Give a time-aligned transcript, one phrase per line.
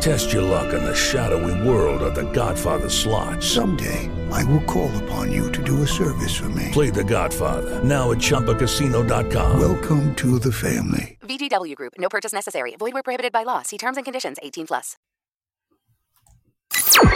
[0.00, 3.42] Test your luck in the shadowy world of The Godfather slot.
[3.42, 6.70] Someday, I will call upon you to do a service for me.
[6.72, 9.58] Play The Godfather now at ChumbaCasino.com.
[9.60, 11.18] Welcome to the family.
[11.22, 11.94] VGW Group.
[11.98, 12.76] No purchase necessary.
[12.78, 13.62] Void where prohibited by law.
[13.62, 14.36] See terms and conditions.
[14.42, 14.96] 18 plus.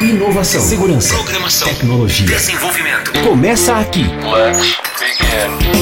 [0.00, 1.68] Inovação, segurança, Programação.
[1.68, 2.26] tecnologia.
[2.26, 3.12] Desenvolvimento.
[3.26, 4.04] Começa aqui.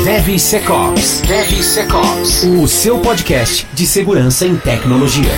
[0.04, 1.20] DevSecOps.
[1.23, 2.45] DevSecOps.
[2.45, 5.32] O seu podcast de segurança em tecnologia.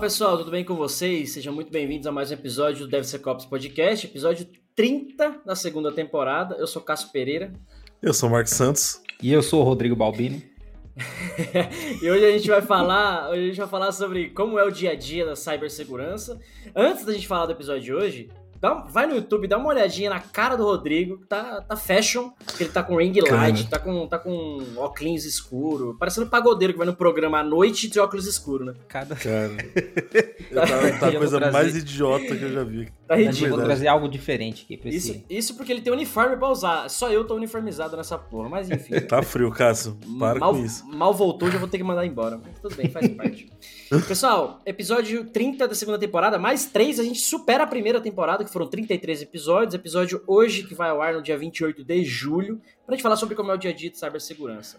[0.00, 1.32] Pessoal, tudo bem com vocês?
[1.32, 6.56] Sejam muito bem-vindos a mais um episódio do DevSecOps Podcast, episódio 30 da segunda temporada.
[6.56, 7.52] Eu sou Cássio Pereira
[8.00, 9.02] Eu sou o Marcos Santos.
[9.22, 10.50] E eu sou o Rodrigo Balbini.
[12.02, 14.70] e hoje a gente vai falar, hoje a gente vai falar sobre como é o
[14.70, 16.40] dia a dia da cibersegurança.
[16.74, 19.68] Antes da gente falar do episódio de hoje, dá, um- vai no YouTube, dá uma
[19.68, 23.68] olhadinha na cara do Rodrigo, que tá, tá fashion, que ele tá com ring light,
[23.68, 27.98] tá com, tá com óculos escuro, parecendo pagodeiro que vai no programa à noite de
[27.98, 28.74] óculos escuro, né?
[28.86, 29.50] Cada, Cara,
[30.54, 32.92] tava, tá a coisa mais idiota que eu já vi.
[33.10, 33.56] Tá ridículo.
[33.56, 35.24] vou trazer algo diferente aqui pra Isso, esse.
[35.28, 36.88] isso porque ele tem uniforme pra usar.
[36.88, 39.00] Só eu tô uniformizado nessa porra, mas enfim.
[39.08, 39.98] Tá frio, Cássio.
[40.18, 40.86] Para mal, com isso.
[40.86, 42.36] mal voltou, já vou ter que mandar embora.
[42.38, 43.50] Mas tudo bem, faz parte.
[44.06, 48.50] Pessoal, episódio 30 da segunda temporada, mais três, a gente supera a primeira temporada, que
[48.52, 49.74] foram 33 episódios.
[49.74, 53.34] Episódio hoje, que vai ao ar no dia 28 de julho, pra gente falar sobre
[53.34, 54.78] como é o dia a dia de cibersegurança.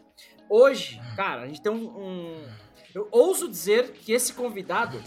[0.50, 1.86] Hoje, cara, a gente tem um.
[1.88, 2.44] um-
[2.96, 5.02] eu ouso dizer que esse convidado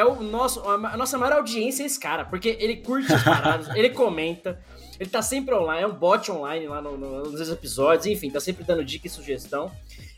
[0.00, 0.60] é o nosso.
[0.68, 4.60] A nossa maior audiência é esse cara, porque ele curte as paradas, ele comenta.
[4.98, 8.38] Ele tá sempre online, é um bot online lá no- no- nos episódios, enfim, tá
[8.38, 9.72] sempre dando dica e sugestão.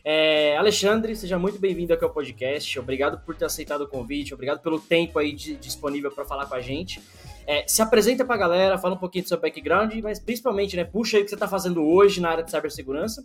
[0.04, 2.76] É, Alexandre, seja muito bem-vindo aqui ao podcast.
[2.80, 6.56] Obrigado por ter aceitado o convite, obrigado pelo tempo aí de- disponível para falar com
[6.56, 7.00] a gente.
[7.46, 11.16] É, se apresenta pra galera, fala um pouquinho do seu background, mas principalmente, né, puxa
[11.16, 13.24] aí o que você tá fazendo hoje na área de cibersegurança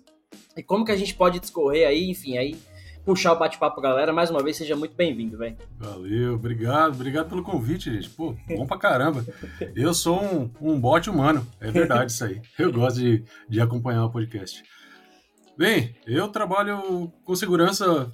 [0.55, 2.55] e como que a gente pode discorrer aí, enfim, aí
[3.07, 4.11] puxar o bate-papo galera.
[4.11, 5.55] Mais uma vez, seja muito bem-vindo, velho.
[5.79, 8.09] Valeu, obrigado, obrigado pelo convite, gente.
[8.09, 9.25] Pô, bom pra caramba.
[9.73, 12.41] Eu sou um, um bot humano, é verdade isso aí.
[12.59, 14.61] Eu gosto de, de acompanhar o podcast.
[15.57, 18.11] Bem, eu trabalho com segurança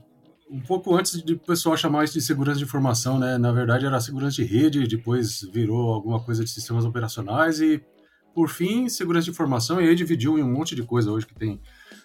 [0.48, 3.40] um pouco antes de o pessoal chamar isso de segurança de informação, né?
[3.40, 7.84] Na verdade era segurança de rede, depois virou alguma coisa de sistemas operacionais e,
[8.36, 9.82] por fim, segurança de informação.
[9.82, 11.60] E aí dividiu em um monte de coisa hoje que tem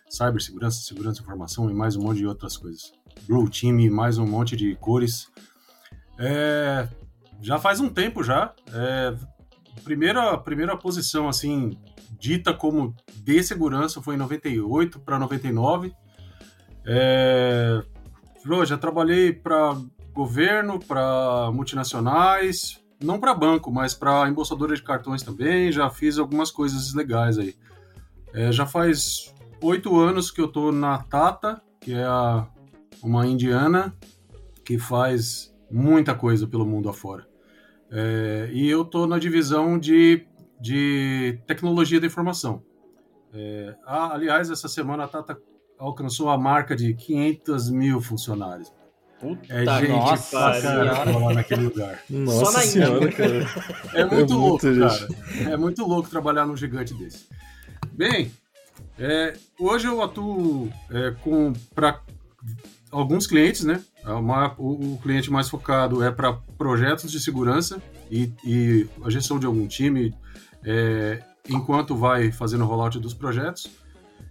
[0.08, 2.92] cibersegurança, segurança de informação e mais um monte de outras coisas.
[3.26, 5.30] Blue Team mais um monte de cores.
[6.18, 6.88] É,
[7.40, 8.54] já faz um tempo já.
[8.72, 9.14] É,
[9.84, 11.78] primeira, primeira posição assim
[12.18, 15.92] dita como de segurança foi em 98 para 99.
[16.86, 17.82] É,
[18.66, 19.76] já trabalhei para
[20.12, 25.70] governo, para multinacionais, não para banco, mas para embolsadora de cartões também.
[25.70, 27.54] Já fiz algumas coisas legais aí.
[28.32, 29.32] É, já faz
[29.62, 32.46] oito anos que eu tô na Tata, que é a-
[33.02, 33.94] uma indiana
[34.64, 37.26] que faz muita coisa pelo mundo afora.
[37.90, 40.26] É, e eu tô na divisão de,
[40.60, 42.62] de tecnologia da informação.
[43.32, 45.38] É, ah, aliás, essa semana a Tata
[45.78, 48.72] alcançou a marca de 500 mil funcionários.
[49.48, 50.90] É Tá, gente nossa pra senhora.
[50.94, 52.00] caramba lá naquele lugar.
[52.08, 53.12] Nossa na senhora, Índia.
[53.12, 53.46] cara.
[53.94, 55.08] É muito É louco, muita cara.
[55.50, 57.26] É muito louco trabalhar num gigante desse.
[57.92, 58.30] Bem,
[58.98, 62.00] é, hoje eu atuo é, com para
[62.90, 63.82] alguns clientes, né?
[64.58, 69.46] O, o cliente mais focado é para projetos de segurança e, e a gestão de
[69.46, 70.14] algum time
[70.64, 73.70] é, enquanto vai fazendo o rollout dos projetos.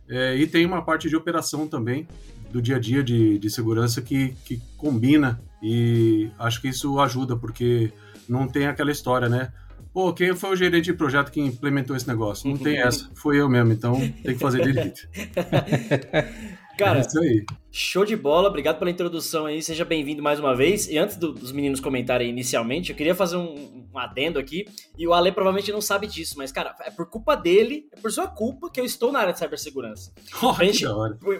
[0.09, 2.07] É, e tem uma parte de operação também
[2.51, 7.35] do dia a dia de, de segurança que, que combina e acho que isso ajuda
[7.35, 7.91] porque
[8.27, 9.51] não tem aquela história, né?
[9.97, 12.47] Pô, quem foi o gerente de projeto que implementou esse negócio?
[12.47, 15.09] Não tem essa, foi eu mesmo, então tem que fazer direito.
[16.77, 17.43] Cara, é isso aí.
[17.71, 20.87] Show de bola, obrigado pela introdução aí, seja bem-vindo mais uma vez.
[20.87, 25.07] E antes do- dos meninos comentarem inicialmente, eu queria fazer um, um adendo aqui, e
[25.07, 28.27] o Ale provavelmente não sabe disso, mas, cara, é por culpa dele, é por sua
[28.27, 30.13] culpa que eu estou na área de cibersegurança.
[30.43, 30.85] Oh, A gente-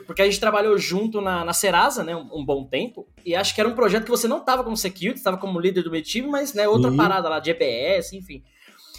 [0.08, 3.54] Porque a gente trabalhou junto na, na Serasa, né, um, um bom tempo, e acho
[3.54, 6.02] que era um projeto que você não estava como security, estava como líder do meu
[6.02, 6.98] time, mas, né, outra Sim.
[6.98, 8.42] parada lá de EBS, enfim.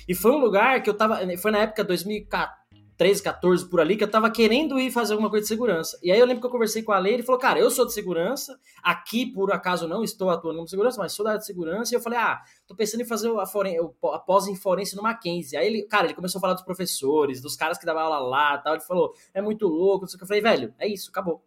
[0.08, 2.58] E foi um lugar que eu tava, foi na época 2014,
[2.98, 5.96] 13, 14 por ali, que eu tava querendo ir fazer alguma coisa de segurança.
[6.02, 7.86] E aí eu lembro que eu conversei com a Ale, ele falou, cara, eu sou
[7.86, 11.46] de segurança, aqui por acaso não estou atuando como segurança, mas sou da área de
[11.46, 13.76] segurança, e eu falei, ah, tô pensando em fazer a, foren
[14.12, 15.56] a pós em forense no Mackenzie.
[15.56, 18.58] Aí ele, cara, ele começou a falar dos professores, dos caras que davam aula lá
[18.58, 20.24] tal, ele falou, é muito louco, não sei o que.
[20.24, 21.40] Eu falei, velho, é isso, acabou.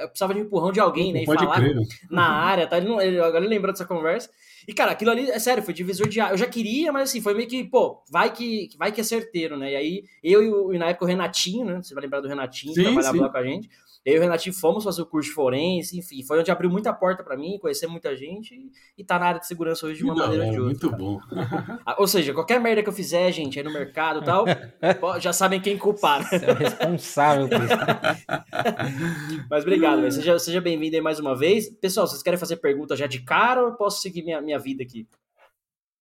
[0.00, 1.82] Eu precisava de um empurrão de alguém, né, e Pode falar crer, né?
[2.08, 2.76] na área, tá?
[2.78, 4.30] Ele, não, ele, agora ele lembrou dessa conversa.
[4.66, 6.34] E, cara, aquilo ali, é sério, foi divisor de água.
[6.34, 9.56] Eu já queria, mas assim, foi meio que, pô, vai que, vai que é certeiro,
[9.56, 9.72] né?
[9.72, 11.82] E aí, eu e, o, e na época o Renatinho, né?
[11.82, 13.22] Você vai lembrar do Renatinho, que Sim, trabalhava sim.
[13.22, 13.68] lá com a gente.
[14.04, 16.92] Eu e o Renatinho fomos fazer o curso de forense, enfim, foi onde abriu muita
[16.92, 20.04] porta pra mim, conhecer muita gente e, e tá na área de segurança hoje de
[20.04, 20.88] uma da maneira ou de outra.
[20.88, 21.02] muito cara.
[21.02, 21.20] bom.
[21.86, 24.44] Ah, Ou seja, qualquer merda que eu fizer, gente, aí no mercado e tal,
[25.20, 26.28] já sabem quem culpar.
[26.28, 27.74] Você é o responsável por isso.
[29.50, 30.10] Mas obrigado.
[30.10, 31.70] Seja, seja bem-vindo aí mais uma vez.
[31.70, 34.82] Pessoal, vocês querem fazer pergunta já de cara ou eu posso seguir minha, minha vida
[34.82, 35.06] aqui?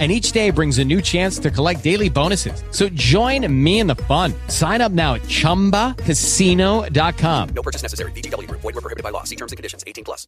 [0.00, 2.64] And each day brings a new chance to collect daily bonuses.
[2.70, 4.32] So join me in the fun.
[4.48, 7.48] Sign up now at chumbacasino.com.
[7.54, 8.10] No purchase necessary.
[8.12, 8.62] VGW Group.
[8.62, 9.24] Void were prohibited by law.
[9.24, 9.84] See terms and conditions.
[9.86, 10.26] 18 plus.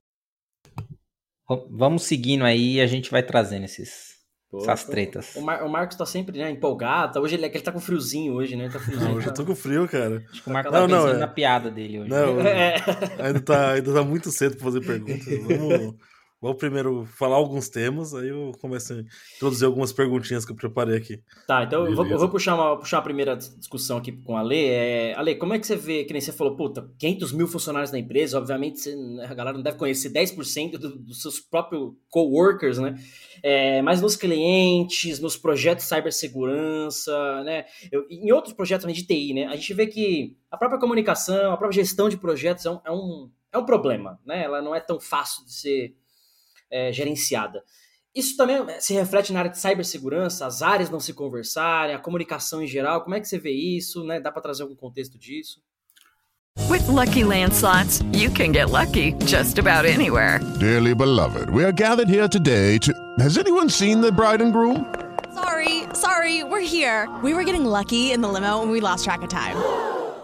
[1.70, 4.14] Vamos seguindo aí e a gente vai trazendo esses,
[4.62, 5.34] essas tretas.
[5.37, 7.12] O, Mar o Marcos tá sempre né, empolgado.
[7.14, 8.64] tá- Hoje ele, é que ele tá com friozinho hoje, né?
[8.64, 9.10] Ele tá friozinho.
[9.10, 10.25] Não, hoje eu tô com frio, cara.
[10.32, 12.08] Acho que o Marco Não, tá não, pensando é- na piada dele hoje.
[12.10, 12.76] Não, É.
[13.19, 15.22] ainda, tá, ainda tá muito cedo pra fazer perguntas.
[15.46, 15.94] Vamos,
[16.44, 19.02] vamos primeiro falar alguns temas, aí eu começo a
[19.37, 21.23] introduzir algumas perguntinhas que eu preparei aqui.
[21.46, 22.19] Tá, então eu vou, eu Beleza.
[22.19, 24.64] vou puxar, uma, puxar uma primeira discussão aqui com a Ale.
[24.67, 27.91] É, Ale, como é que você vê, que nem você falou, puta, 500 mil funcionários
[27.91, 28.94] na empresa, obviamente você-
[29.26, 32.94] a galera não deve conhecer 10% do- dos seus próprios coworkers, né?
[33.43, 37.64] É, mas nos clientes, nos projetos de cibersegurança, né?
[37.91, 39.46] Eu- em outros projetos também de TI, né?
[39.46, 42.91] A gente vê que a própria comunicação, a própria gestão de projetos é um, é
[42.91, 44.43] um, é um problema, né?
[44.44, 45.94] Ela não é tão fácil de ser
[46.74, 47.62] é, gerenciada.
[48.14, 52.62] Isso também se reflete na área de cibersegurança, as áreas não se conversarem, a comunicação
[52.62, 53.02] em geral.
[53.02, 54.04] Como é que você vê isso?
[54.04, 54.20] Né?
[54.20, 55.60] Dá para trazer algum contexto disso?
[56.68, 60.38] With Lucky Land slots, you can get lucky just about anywhere.
[60.60, 62.92] Dearly beloved, we are gathered here today to.
[63.18, 64.86] Has anyone seen the bride and groom?
[65.34, 67.08] Sorry, sorry, we're here.
[67.24, 69.56] We were getting lucky in the limo and we lost track of time.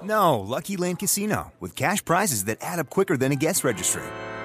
[0.02, 4.02] No, Lucky Land Casino, with cash prizes that add up quicker than a guest registry.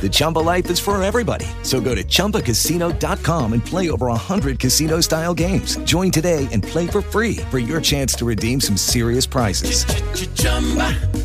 [0.00, 1.46] The Chumba life is for everybody.
[1.62, 5.76] So go to ChumbaCasino.com and play over 100 casino style games.
[5.78, 9.84] Join today and play for free for your chance to redeem some serious prizes.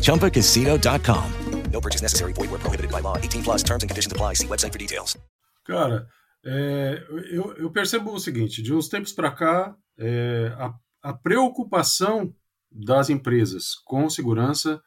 [0.00, 1.32] ChumbaCasino.com.
[1.72, 2.32] No purchase necessary.
[2.32, 3.16] Void where prohibited by law.
[3.16, 4.34] 18 plus terms and conditions apply.
[4.34, 5.16] See website for details.
[5.64, 6.06] Cara,
[6.44, 12.34] é, eu, eu percebo o seguinte: de uns tempos para cá, é, a, a preocupação
[12.70, 14.80] das empresas com segurança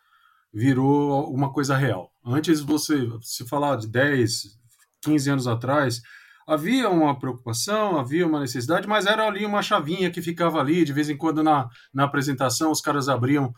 [0.56, 2.10] virou uma coisa real.
[2.26, 4.58] Antes você se falar de 10,
[5.04, 6.02] 15 anos atrás,
[6.48, 10.94] havia uma preocupação, havia uma necessidade, mas era ali uma chavinha que ficava ali, de
[10.94, 13.54] vez em quando na, na apresentação os caras abriam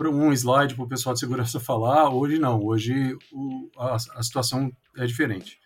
[0.00, 2.10] um slide para o pessoal de segurança falar.
[2.10, 5.56] Hoje não, hoje o, a, a situação é diferente.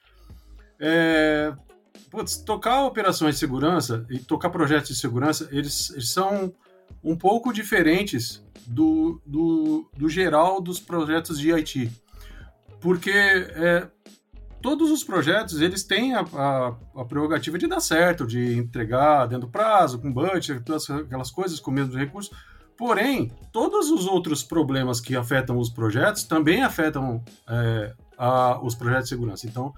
[0.79, 1.55] É,
[2.11, 6.53] putz, tocar operações de segurança e tocar projetos de segurança, eles, eles são
[7.03, 11.91] um pouco diferentes do, do, do geral dos projetos de IT.
[12.81, 13.89] Porque é,
[14.61, 19.47] todos os projetos eles têm a, a, a, prerrogativa de dar certo, de entregar dentro
[19.47, 22.31] do prazo, com budget, todas aquelas coisas, com o mesmo recurso.
[22.77, 29.05] Porém, todos os outros problemas que afetam os projetos também afetam é, a, os projetos
[29.05, 29.47] de segurança.
[29.47, 29.73] Então,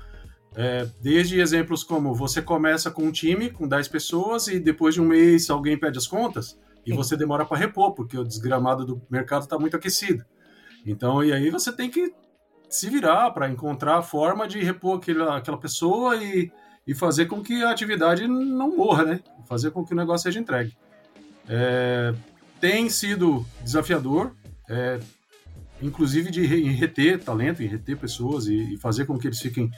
[0.54, 5.02] é, desde exemplos como você começa com um time com 10 pessoas e depois de
[5.02, 9.02] um mês alguém pede as contas, e você demora para repor, porque o desgramado do
[9.10, 10.24] mercado está muito aquecido.
[10.84, 12.14] Então, e aí você tem que
[12.68, 16.50] se virar para encontrar a forma de repor aquela, aquela pessoa e,
[16.86, 19.20] e fazer com que a atividade não morra, né?
[19.48, 20.76] Fazer com que o negócio seja entregue.
[21.48, 22.14] É,
[22.60, 24.32] tem sido desafiador,
[24.68, 24.98] é,
[25.80, 29.70] inclusive de re- reter talento, em reter pessoas e, e fazer com que eles fiquem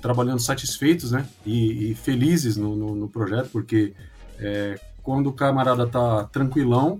[0.00, 1.26] trabalhando satisfeitos, né?
[1.44, 3.94] E, e felizes no, no, no projeto, porque
[4.38, 6.98] é, quando o camarada tá tranquilão,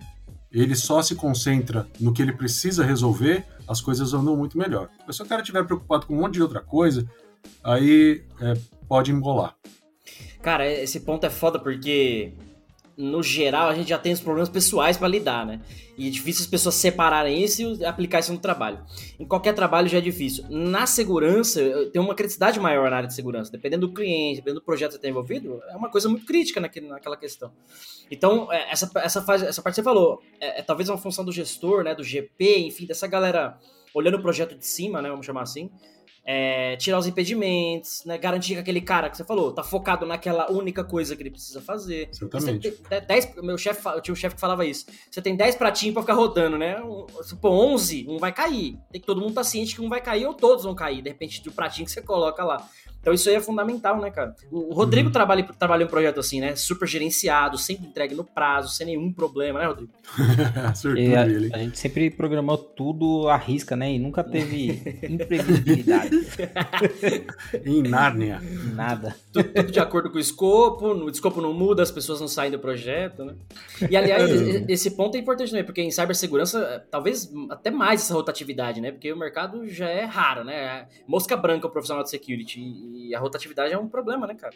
[0.50, 4.88] ele só se concentra no que ele precisa resolver, as coisas andam muito melhor.
[5.06, 7.06] Mas se o cara estiver preocupado com um monte de outra coisa,
[7.62, 8.54] aí é,
[8.88, 9.54] pode embolar.
[10.40, 12.32] Cara, esse ponto é foda porque,
[12.98, 15.60] no geral, a gente já tem os problemas pessoais pra lidar, né?
[15.96, 18.84] E é difícil as pessoas separarem isso e aplicar isso no trabalho.
[19.20, 20.44] Em qualquer trabalho já é difícil.
[20.50, 21.60] Na segurança,
[21.92, 23.52] tem uma criticidade maior na área de segurança.
[23.52, 26.60] Dependendo do cliente, dependendo do projeto que você tem envolvido, é uma coisa muito crítica
[26.60, 27.52] naquele, naquela questão.
[28.10, 31.24] Então, é, essa, essa, fase, essa parte que você falou, é, é talvez uma função
[31.24, 31.94] do gestor, né?
[31.94, 33.58] Do GP, enfim, dessa galera
[33.94, 35.08] olhando o projeto de cima, né?
[35.08, 35.70] Vamos chamar assim.
[36.30, 40.52] É, tirar os impedimentos, né, garantir que aquele cara que você falou tá focado naquela
[40.52, 42.10] única coisa que ele precisa fazer.
[42.12, 42.70] Exatamente.
[42.70, 44.84] Tem dez, meu chefe, eu tinha um chefe que falava isso.
[45.10, 46.82] Você tem 10 pratinhos pra ficar rodando, né?
[46.82, 48.78] Um, se pôr 11, um vai cair.
[48.92, 51.08] Tem que todo mundo tá ciente que um vai cair ou todos vão cair, de
[51.08, 52.68] repente, do pratinho que você coloca lá.
[53.00, 54.34] Então isso aí é fundamental, né, cara?
[54.50, 56.54] O Rodrigo trabalha, trabalhou em um projeto assim, né?
[56.56, 59.92] Super gerenciado, sempre entregue no prazo, sem nenhum problema, né, Rodrigo?
[60.98, 63.92] E a, a gente sempre programou tudo à risca, né?
[63.92, 66.10] E nunca teve imprevisibilidade.
[67.64, 68.40] em Nárnia.
[68.74, 69.16] Nada.
[69.32, 72.28] Tudo, tudo de acordo com o escopo, no- o escopo não muda, as pessoas não
[72.28, 73.34] saem do projeto, né?
[73.90, 78.02] E aliás, e- esse ponto é importante também, porque em cibersegurança, é, talvez até mais
[78.02, 78.90] essa rotatividade, né?
[78.92, 80.86] Porque o mercado já é raro, né?
[81.06, 84.54] Mosca branca o profissional de security e a rotatividade é um problema, né, cara?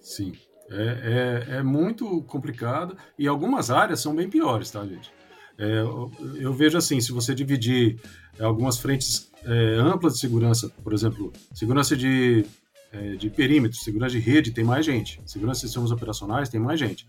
[0.00, 0.32] Sim.
[0.72, 5.12] É, é, é muito complicado e algumas áreas são bem piores, tá, gente?
[5.60, 8.00] É, eu, eu vejo assim, se você dividir
[8.38, 12.46] é, algumas frentes é, amplas de segurança, por exemplo, segurança de,
[12.90, 15.20] é, de perímetro, segurança de rede, tem mais gente.
[15.26, 17.06] Segurança de sistemas operacionais, tem mais gente.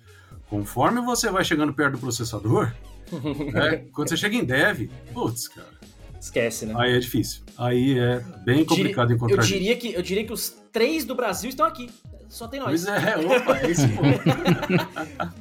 [0.49, 2.73] Conforme você vai chegando perto do processador,
[3.53, 5.71] né, quando você chega em dev, putz, cara,
[6.19, 6.73] Esquece, né?
[6.77, 7.43] aí é difícil.
[7.57, 9.59] Aí é bem complicado eu encontrar gente.
[9.59, 11.89] diria que Eu diria que os três do Brasil estão aqui.
[12.31, 12.85] Só tem nós.
[12.85, 14.01] Pois é, opa, é isso, pô.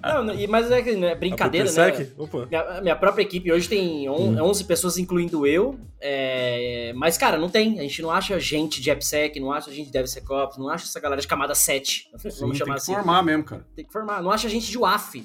[0.02, 2.09] Não, mas é, que, né, brincadeira, né?
[2.18, 2.47] Opa.
[2.47, 4.42] Minha, minha própria equipe hoje tem on- Hum.
[4.42, 5.78] 11 pessoas, incluindo eu.
[6.00, 7.78] é, mas, cara, não tem.
[7.78, 10.99] A gente não acha gente de AppSec, não acha gente de DevSecOps, não acha essa
[10.99, 12.09] galera de camada 7.
[12.18, 12.94] Sim, Vamos chamar tem que assim.
[12.94, 13.66] formar mesmo, cara.
[13.76, 14.20] Tem que formar.
[14.23, 15.23] Não acha gente de UAF.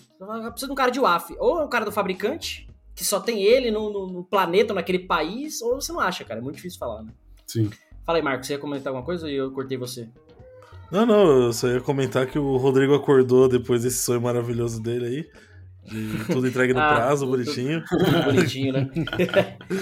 [0.51, 1.35] Precisa de um cara de UAF.
[1.39, 4.99] Ou é um cara do fabricante, que só tem ele no, no- no planeta, naquele
[4.99, 6.39] país, ou você não acha, cara.
[6.39, 7.11] É muito difícil falar, né?
[7.47, 7.69] Sim.
[8.05, 10.07] Fala aí, Marcos, você ia comentar alguma coisa e eu cortei você?
[10.95, 15.05] Não, não, eu só ia comentar que o Rodrigo acordou depois desse sonho maravilhoso dele
[15.05, 15.29] aí.
[15.91, 17.83] De tudo entregue no Ah, prazo, tudo- bonitinho.
[17.89, 18.89] tudo bonitinho, né?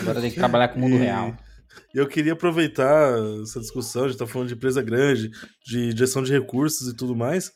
[0.02, 1.38] Agora tem que trabalhar com o mundo real.
[1.94, 5.30] E eu queria aproveitar essa discussão, a gente tá falando de empresa grande,
[5.66, 7.52] de gestão de recursos e tudo mais,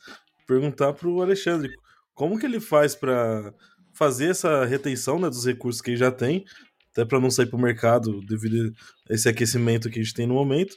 [0.48, 1.72] perguntar pro Alexandre
[2.14, 3.52] como que ele faz para
[3.94, 6.46] fazer essa retenção né, dos recursos que ele já tem,
[6.92, 8.72] até para não sair pro mercado devido
[9.10, 10.76] a esse aquecimento que a gente tem no momento,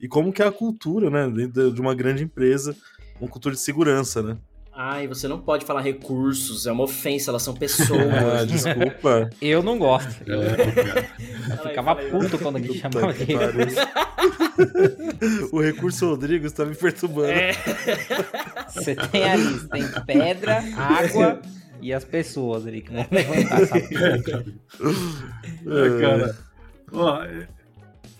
[0.00, 2.74] e como que é a cultura, né, dentro de uma grande empresa,
[3.20, 4.38] uma cultura de segurança, né?
[4.72, 8.00] Ai, você não pode falar recursos, é uma ofensa, elas são pessoas.
[8.00, 9.28] Ah, desculpa.
[9.42, 10.22] Eu não gosto.
[10.26, 10.40] Eu
[11.56, 13.26] Fala aí, ficava puto quando alguém chamava de
[15.52, 17.28] o recurso Rodrigo está me perturbando.
[17.28, 17.52] É.
[18.68, 21.42] Você tem ali, você tem pedra, água
[21.82, 24.22] e as pessoas ali que vão levantar essa É,
[26.00, 26.36] cara.
[26.92, 27.48] Ó, é,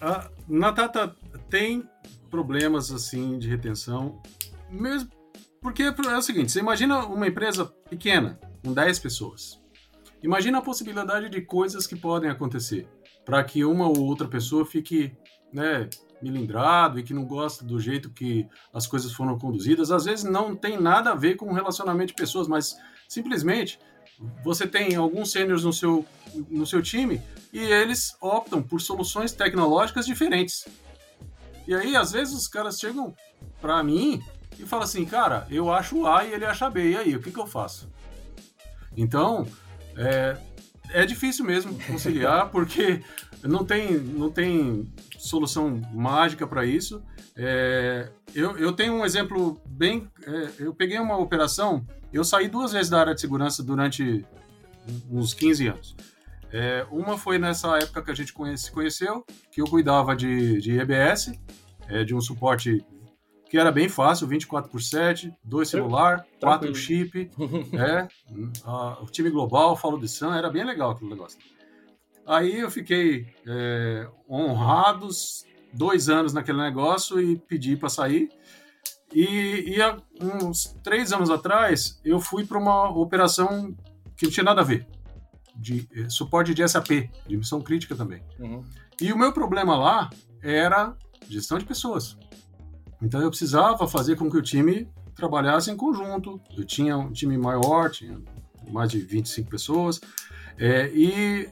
[0.01, 1.15] a Natata
[1.51, 1.89] tem
[2.31, 4.23] problemas assim de retenção,
[4.71, 5.11] mesmo
[5.61, 9.61] porque é o seguinte, você imagina uma empresa pequena, com 10 pessoas.
[10.23, 12.89] Imagina a possibilidade de coisas que podem acontecer
[13.25, 15.13] para que uma ou outra pessoa fique,
[15.53, 15.89] né,
[16.23, 19.91] milindrado e que não gosta do jeito que as coisas foram conduzidas.
[19.91, 22.79] Às vezes não tem nada a ver com o relacionamento de pessoas, mas
[23.09, 23.79] simplesmente
[24.45, 26.07] você tem alguns sêniores no seu,
[26.49, 27.21] no seu time
[27.53, 30.67] e eles optam por soluções tecnológicas diferentes.
[31.71, 33.15] E aí, às vezes, os caras chegam
[33.61, 34.21] para mim
[34.59, 37.31] e falam assim, cara, eu acho A e ele acha B, e aí, o que,
[37.31, 37.89] que eu faço?
[38.97, 39.47] Então,
[39.97, 40.37] é,
[40.89, 43.05] é difícil mesmo conciliar, porque
[43.45, 47.01] não tem, não tem solução mágica para isso.
[47.37, 50.11] É, eu, eu tenho um exemplo bem.
[50.27, 54.27] é, eu peguei uma operação, eu saí duas vezes da área de segurança durante
[55.09, 55.97] uns 15 anos.
[56.53, 60.79] É, uma foi nessa época que a gente se conheceu, que eu cuidava de, de
[60.79, 61.33] EBS,
[61.89, 62.85] é, de um suporte
[63.49, 67.31] que era bem fácil, 24 por 7, dois celular, quatro chip,
[67.75, 68.07] é,
[68.65, 71.39] a, o time global, falo de Sun, era bem legal aquele negócio.
[72.27, 78.29] Aí eu fiquei é, honrados dois anos naquele negócio e pedi para sair.
[79.13, 83.77] E, e há uns três anos atrás eu fui para uma operação
[84.17, 84.87] que não tinha nada a ver,
[85.61, 88.23] de eh, suporte de SAP, de missão crítica também.
[88.39, 88.65] Uhum.
[89.01, 90.11] E o meu problema lá
[90.43, 90.97] era
[91.29, 92.17] gestão de pessoas.
[93.03, 96.41] Então eu precisava fazer com que o time trabalhasse em conjunto.
[96.57, 98.19] Eu tinha um time maior, tinha
[98.71, 100.01] mais de 25 pessoas,
[100.57, 101.49] é, e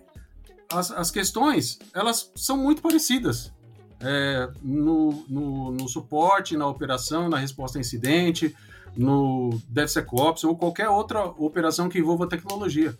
[0.72, 3.52] as, as, questões elas são muito parecidas.
[4.00, 8.54] É, no, no, no, suporte, na operação, na resposta a incidente,
[8.96, 12.96] no DevSecOps ou qualquer outra operação que envolva tecnologia.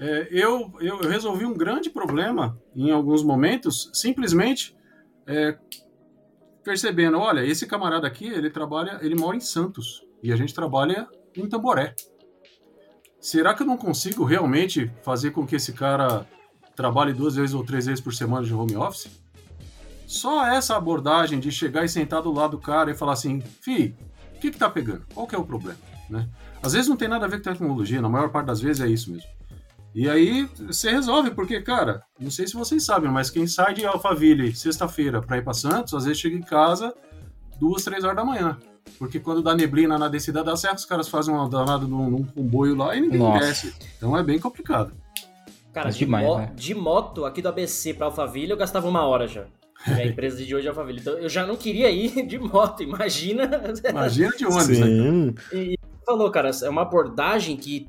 [0.00, 4.74] É, eu, eu, resolvi um grande problema em alguns momentos, simplesmente
[5.26, 5.58] é,
[6.64, 11.06] percebendo, olha, esse camarada aqui, ele trabalha, ele mora em Santos e a gente trabalha
[11.36, 11.94] em Tamboré.
[13.20, 16.26] Será que eu não consigo realmente fazer com que esse cara
[16.74, 19.10] trabalhe duas vezes ou três vezes por semana de home office?
[20.06, 23.94] Só essa abordagem de chegar e sentar do lado do cara e falar assim, fi,
[24.34, 25.04] o que que tá pegando?
[25.12, 25.78] Qual que é o problema?
[26.08, 26.26] Né?
[26.62, 28.88] Às vezes não tem nada a ver com tecnologia, na maior parte das vezes é
[28.88, 29.28] isso mesmo.
[29.94, 33.84] E aí você resolve, porque, cara, não sei se vocês sabem, mas quem sai de
[33.84, 36.94] Alphaville sexta-feira para ir para Santos, às vezes chega em casa
[37.58, 38.56] duas, três horas da manhã.
[38.98, 42.24] Porque quando dá neblina na descida da serra, os caras fazem uma danada num, num
[42.24, 43.46] comboio lá e ninguém Nossa.
[43.46, 43.74] desce.
[43.96, 44.92] Então é bem complicado.
[45.72, 46.52] Cara, de, demais, mo né?
[46.54, 49.44] de moto aqui do ABC para Alphaville eu gastava uma hora já.
[49.86, 51.00] a empresa de hoje é Alphaville.
[51.00, 53.48] Então eu já não queria ir de moto, imagina.
[53.88, 54.86] Imagina de ônibus, né?
[54.86, 55.26] Sim.
[55.26, 55.34] né?
[55.52, 57.88] E, e falou, cara, é uma abordagem que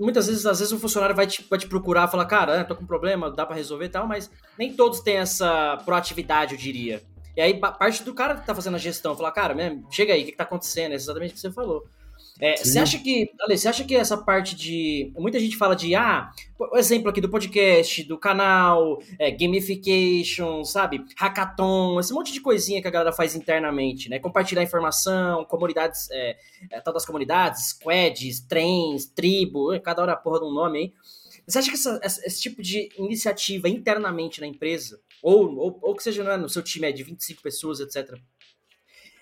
[0.00, 2.84] muitas vezes, às vezes o funcionário vai te, vai te procurar, falar, cara, tô com
[2.84, 7.02] um problema, dá para resolver e tal, mas nem todos têm essa proatividade, eu diria.
[7.36, 10.22] E aí parte do cara que tá fazendo a gestão, falar, cara, mesmo, chega aí,
[10.22, 10.92] o que, que tá acontecendo?
[10.92, 11.84] É exatamente o que você falou.
[12.40, 15.12] É, você acha que, Ale, você acha que essa parte de.
[15.16, 21.04] Muita gente fala de, ah, o exemplo aqui do podcast, do canal, é, gamification, sabe?
[21.16, 24.18] Hackathon, esse monte de coisinha que a galera faz internamente, né?
[24.18, 26.36] Compartilhar informação, comunidades, é,
[26.70, 30.92] é, tal das comunidades, squads, trens, tribo, cada hora a porra de um nome aí.
[31.46, 36.02] Você acha que essa, esse tipo de iniciativa internamente na empresa, ou, ou, ou que
[36.02, 38.18] seja né, no seu time é de 25 pessoas, etc.,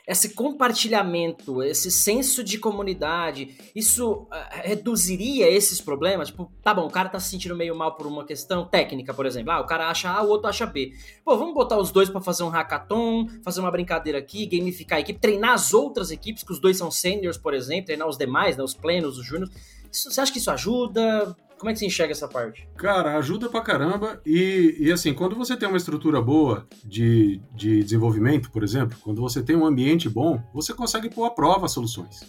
[0.09, 4.29] esse compartilhamento, esse senso de comunidade, isso uh,
[4.65, 6.29] reduziria esses problemas?
[6.29, 9.27] Tipo, tá bom, o cara tá se sentindo meio mal por uma questão técnica, por
[9.27, 9.53] exemplo.
[9.53, 10.95] Ah, o cara acha A, o outro acha B.
[11.23, 15.01] Pô, vamos botar os dois para fazer um hackathon, fazer uma brincadeira aqui, gamificar a
[15.03, 18.57] equipe, treinar as outras equipes, que os dois são seniors, por exemplo, treinar os demais,
[18.57, 19.51] né, os plenos, os júniors.
[19.93, 21.37] Você acha que isso ajuda?
[21.59, 22.69] Como é que você enxerga essa parte?
[22.77, 24.21] Cara, ajuda pra caramba.
[24.25, 29.21] E, e assim, quando você tem uma estrutura boa de, de desenvolvimento, por exemplo, quando
[29.21, 32.21] você tem um ambiente bom, você consegue pôr à prova soluções.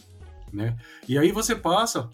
[0.51, 0.75] Né?
[1.07, 2.09] E aí você passa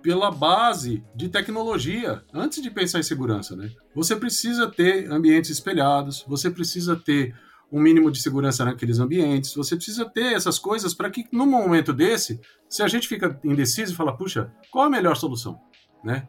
[0.00, 3.56] pela base de tecnologia antes de pensar em segurança.
[3.56, 3.70] Né?
[3.92, 7.34] Você precisa ter ambientes espelhados, você precisa ter
[7.70, 11.92] um mínimo de segurança naqueles ambientes, você precisa ter essas coisas para que, num momento
[11.92, 15.60] desse, se a gente fica indeciso e fala, puxa, qual a melhor solução?
[16.02, 16.28] Né?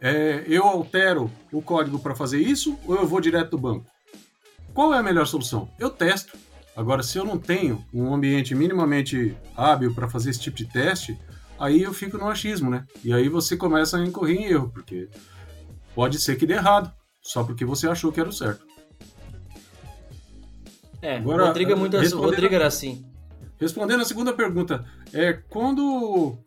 [0.00, 3.86] É, eu altero o código para fazer isso ou eu vou direto do banco?
[4.72, 5.68] Qual é a melhor solução?
[5.78, 6.38] Eu testo.
[6.76, 11.18] Agora, se eu não tenho um ambiente minimamente hábil para fazer esse tipo de teste,
[11.58, 12.86] aí eu fico no achismo, né?
[13.02, 15.08] E aí você começa a incorrer em erro, porque
[15.94, 18.64] pode ser que dê errado, só porque você achou que era o certo.
[21.02, 23.04] É, Agora, Rodrigo, é muito, assim, Rodrigo era assim.
[23.60, 26.38] Respondendo a segunda pergunta, é quando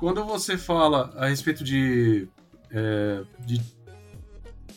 [0.00, 2.26] quando você fala a respeito de,
[2.72, 3.60] é, de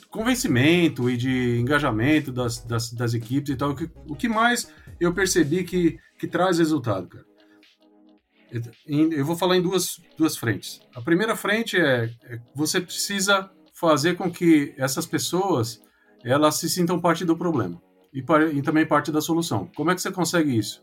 [0.09, 4.69] convencimento e de engajamento das, das, das equipes e tal, o que, o que mais
[4.99, 7.25] eu percebi que, que traz resultado, cara?
[8.86, 10.79] Eu vou falar em duas, duas frentes.
[10.93, 15.81] A primeira frente é, é você precisa fazer com que essas pessoas
[16.23, 17.81] elas se sintam parte do problema
[18.13, 19.71] e, e também parte da solução.
[19.75, 20.81] Como é que você consegue isso?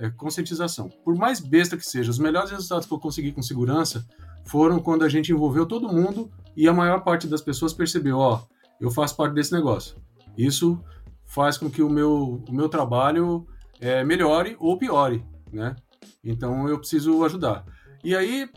[0.00, 0.88] É conscientização.
[1.04, 4.04] Por mais besta que seja, os melhores resultados que eu consegui com segurança
[4.46, 8.40] foram quando a gente envolveu todo mundo e a maior parte das pessoas percebeu, ó,
[8.40, 9.96] oh, eu faço parte desse negócio.
[10.36, 10.82] Isso
[11.26, 13.46] faz com que o meu, o meu trabalho
[13.78, 15.76] é, melhore ou piore, né?
[16.24, 17.64] Então eu preciso ajudar.
[18.02, 18.48] E aí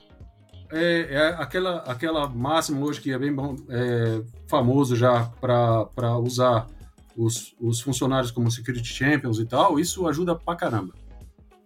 [0.71, 6.67] é, é aquela aquela máxima hoje que é bem bom, é, famoso já para usar
[7.17, 9.77] os, os funcionários como security champions e tal.
[9.77, 10.93] Isso ajuda pra caramba.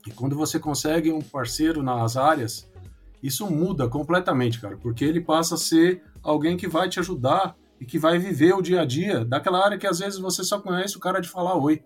[0.08, 2.70] E quando você consegue um parceiro nas áreas,
[3.22, 7.86] isso muda completamente, cara, porque ele passa a ser alguém que vai te ajudar e
[7.86, 10.96] que vai viver o dia a dia daquela área que às vezes você só conhece
[10.96, 11.84] o cara de falar oi.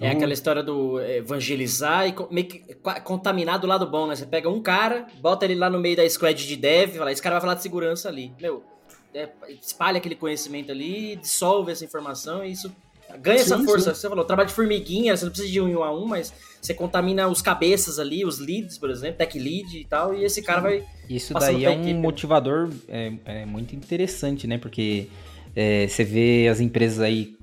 [0.00, 4.16] É aquela história do evangelizar e meio que contaminar do lado bom, né?
[4.16, 7.22] Você pega um cara, bota ele lá no meio da squad de dev, fala, esse
[7.22, 8.32] cara vai falar de segurança ali.
[8.40, 8.64] Meu,
[9.14, 9.28] é,
[9.62, 12.74] espalha aquele conhecimento ali, dissolve essa informação e isso
[13.20, 13.94] ganha essa Sim, força.
[13.94, 14.00] sim.
[14.00, 16.72] Você falou, trabalho de formiguinha, você não precisa de um um a um, mas você
[16.72, 20.60] contamina os cabeças ali, os leads, por exemplo, tech lead e tal, e esse cara
[20.60, 22.00] vai Isso daí é um equipe, né?
[22.00, 24.58] motivador é, é muito interessante, né?
[24.58, 25.08] Porque
[25.54, 27.36] é, você vê as empresas aí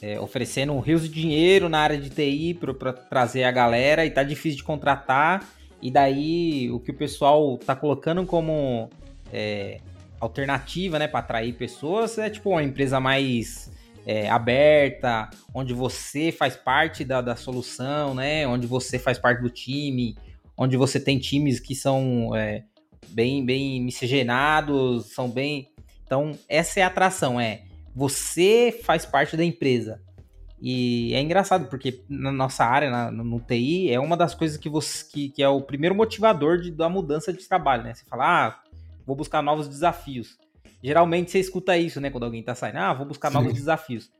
[0.00, 4.22] é, oferecendo rios de dinheiro na área de TI para trazer a galera e tá
[4.22, 5.46] difícil de contratar.
[5.80, 8.88] E daí o que o pessoal tá colocando como
[9.32, 9.78] é,
[10.18, 13.70] alternativa, né, para atrair pessoas é tipo uma empresa mais
[14.06, 18.46] é, aberta, onde você faz parte da, da solução, né?
[18.46, 20.16] Onde você faz parte do time,
[20.56, 22.64] onde você tem times que são é,
[23.08, 25.68] bem, bem miscigenados, são bem.
[26.04, 27.62] Então, essa é a atração, é
[27.94, 30.00] você faz parte da empresa.
[30.60, 34.68] E é engraçado, porque na nossa área, na- no, TI, é uma das coisas que,
[34.68, 37.94] você, que, que é o primeiro motivador de, da mudança de trabalho, né?
[37.94, 38.60] Você fala, ah,
[39.04, 40.38] vou buscar novos desafios.
[40.82, 42.10] Geralmente você escuta isso, né?
[42.10, 44.10] Quando alguém tá saindo, ah, vou buscar novos desafios.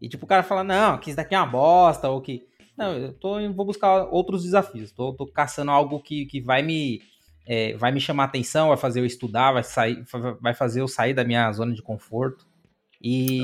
[0.00, 2.46] E tipo, o cara fala, não, que isso daqui é uma bosta, ou que.
[2.76, 4.92] Não, eu tô, eu vou buscar outros desafios.
[4.92, 7.02] Tô, tô caçando algo que, que vai me.
[7.46, 10.04] é, vai me chamar atenção, vai fazer eu estudar, vai, sair,
[10.40, 12.46] vai fazer eu sair da minha zona de conforto.
[13.00, 13.42] E,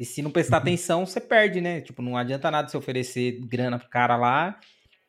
[0.00, 1.80] e se não prestar atenção, você perde, né?
[1.80, 4.58] Tipo, não adianta nada você oferecer grana pro cara lá.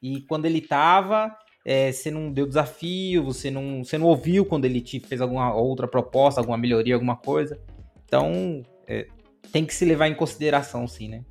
[0.02, 4.66] E quando ele tava, é, você não deu desafio, você não, você não ouviu quando
[4.66, 7.60] ele te fez alguma outra proposta, alguma melhoria, alguma coisa.
[8.06, 9.08] Então, é,
[9.52, 11.24] tem que se levar em consideração, sim, né?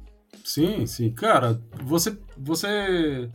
[0.44, 1.10] Sim, sim.
[1.10, 2.16] Cara, você.
[2.36, 3.28] Você.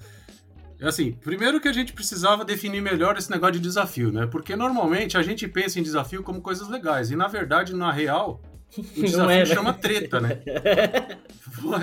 [0.80, 4.26] É assim, primeiro que a gente precisava definir melhor esse negócio de desafio, né?
[4.26, 7.12] Porque normalmente a gente pensa em desafio como coisas legais.
[7.12, 8.42] E na verdade, na real,
[8.78, 9.46] o desafio é, né?
[9.46, 10.40] chama treta, né?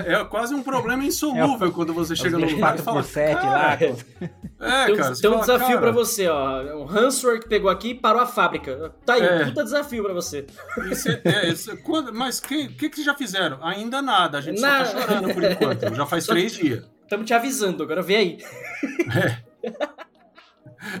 [0.05, 3.01] É quase um problema insolúvel quando você chega no lugar e fala.
[3.01, 3.73] 4x7 "Cara, lá.
[3.73, 5.15] É, tem um, cara.
[5.15, 6.61] tem um fala, desafio "Cara, pra você, ó.
[6.77, 8.93] Um ransomware que pegou aqui e parou a fábrica.
[9.05, 9.45] Tá aí, É.
[9.45, 10.45] puta desafio pra você.
[10.91, 13.57] Isso é, é, isso é- quando- mas o que, que, que já fizeram?
[13.65, 14.37] Ainda nada.
[14.37, 14.85] A gente Nada.
[14.85, 15.95] só tá chorando por enquanto.
[15.95, 16.83] Já faz Só- três dias.
[17.03, 18.37] Estamos te avisando, agora vê aí.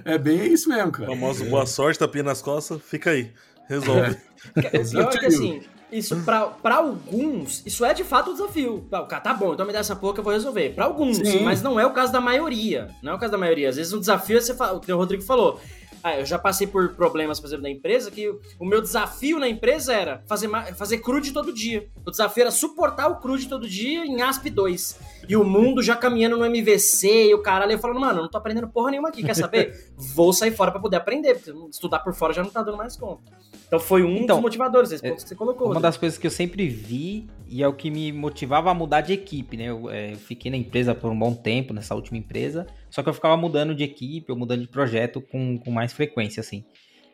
[0.05, 1.09] É bem isso mesmo, cara.
[1.09, 3.31] Famoso boa sorte, tapinha nas costas, fica aí.
[3.67, 4.17] Resolve.
[4.55, 8.85] O pior é que assim, isso pra, pra alguns, isso é de fato um desafio.
[8.91, 10.69] Ah, O cara tá bom, então me dá essa porra que eu vou resolver.
[10.73, 11.43] Pra alguns, Sim.
[11.43, 12.89] mas não é o caso da maioria.
[13.01, 13.69] Não é o caso da maioria.
[13.69, 15.59] Às vezes um desafio é você fala, o que o Rodrigo falou.
[16.03, 18.27] Ah, eu já passei por problemas, por exemplo, na empresa, que
[18.59, 21.87] o meu desafio na empresa era fazer, fazer crude todo dia.
[22.05, 24.97] O desafio era suportar o crude todo dia em ASP2.
[25.29, 28.29] E o mundo já caminhando no MVC e o caralho, eu falando, mano, eu não
[28.29, 29.91] tô aprendendo porra nenhuma aqui, quer saber?
[30.15, 32.97] Vou sair fora pra poder aprender, porque estudar por fora já não tá dando mais
[32.97, 33.21] conta.
[33.67, 35.67] Então foi um Então, dos motivadores, esse ponto que você colocou.
[35.67, 35.83] Uma Rodrigo.
[35.83, 39.13] das coisas que eu sempre vi e é o que me motivava a mudar de
[39.13, 39.65] equipe, né?
[39.65, 43.13] Eu é, fiquei na empresa por um bom tempo, nessa última empresa, só que eu
[43.13, 46.63] ficava mudando de equipe, ou mudando de projeto com, com mais frequência, assim.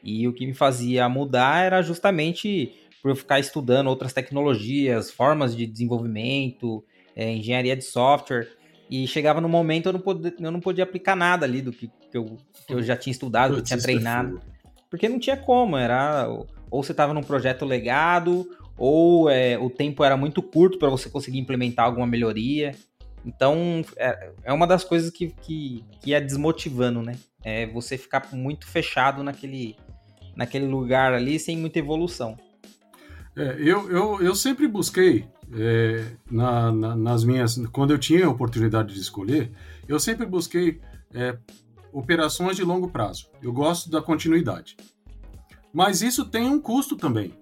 [0.03, 5.55] E o que me fazia mudar era justamente por eu ficar estudando outras tecnologias, formas
[5.55, 6.83] de desenvolvimento,
[7.15, 8.49] é, engenharia de software.
[8.89, 11.87] E chegava no momento eu não podia, eu não podia aplicar nada ali do que,
[12.11, 14.41] que, eu, que eu já tinha estudado, que eu tinha é treinado.
[14.89, 16.27] Porque não tinha como, era
[16.69, 21.09] ou você estava num projeto legado, ou é, o tempo era muito curto para você
[21.09, 22.75] conseguir implementar alguma melhoria.
[23.27, 27.17] Então, é, é uma das coisas que, que, que é desmotivando, né?
[27.43, 29.75] É você ficar muito fechado naquele,
[30.33, 32.37] naquele lugar ali sem muita evolução.
[33.35, 37.57] É, eu, eu, eu sempre busquei, é, na, na- nas minhas.
[37.73, 39.51] Quando eu tinha a oportunidade de escolher,
[39.89, 40.79] eu sempre busquei
[41.13, 41.37] é,
[41.91, 43.29] operações de longo prazo.
[43.43, 44.77] Eu gosto da continuidade.
[45.73, 47.33] Mas isso tem um custo também.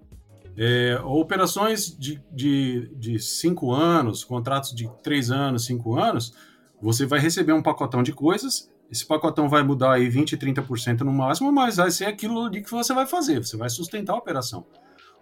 [0.58, 6.34] É, operações de, de, de cinco anos, contratos de três anos, cinco anos,
[6.82, 8.72] você vai receber um pacotão de coisas.
[8.92, 12.72] Esse pacotão vai mudar aí 20, 30% no máximo, mas vai ser aquilo ali que
[12.72, 13.40] você vai fazer.
[13.40, 14.66] Você vai sustentar a operação.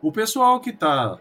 [0.01, 1.17] O pessoal que está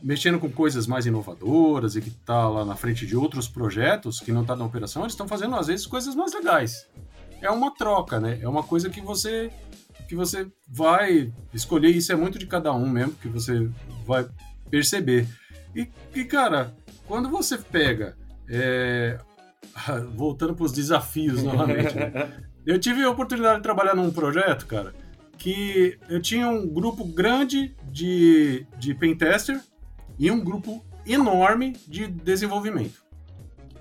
[0.00, 4.32] mexendo com coisas mais inovadoras e que está lá na frente de outros projetos que
[4.32, 6.88] não está na operação, eles estão fazendo às vezes coisas mais legais.
[7.40, 8.38] É uma troca, né?
[8.40, 9.50] É uma coisa que você
[10.08, 11.90] que você vai escolher.
[11.90, 13.68] Isso é muito de cada um mesmo que você
[14.06, 14.26] vai
[14.70, 15.28] perceber.
[15.76, 16.74] E, e cara,
[17.06, 18.16] quando você pega
[18.48, 19.18] é,
[20.16, 22.32] voltando para os desafios novamente, né?
[22.66, 24.94] eu tive a oportunidade de trabalhar num projeto, cara,
[25.36, 29.60] que eu tinha um grupo grande de, de pentester
[30.18, 33.02] e um grupo enorme de desenvolvimento.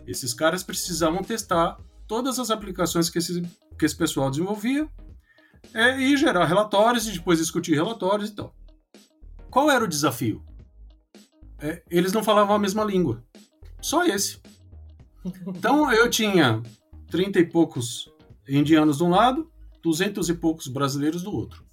[0.06, 3.42] Esses caras precisavam testar todas as aplicações que esse,
[3.78, 4.88] que esse pessoal desenvolvia
[5.74, 8.56] é, e gerar relatórios e depois discutir relatórios e tal.
[9.50, 10.44] Qual era o desafio?
[11.60, 13.24] É, eles não falavam a mesma língua.
[13.82, 14.40] Só esse.
[15.48, 16.62] Então eu tinha
[17.10, 18.12] 30 e poucos
[18.48, 19.50] indianos de um lado,
[19.82, 21.66] 200 e poucos brasileiros do outro.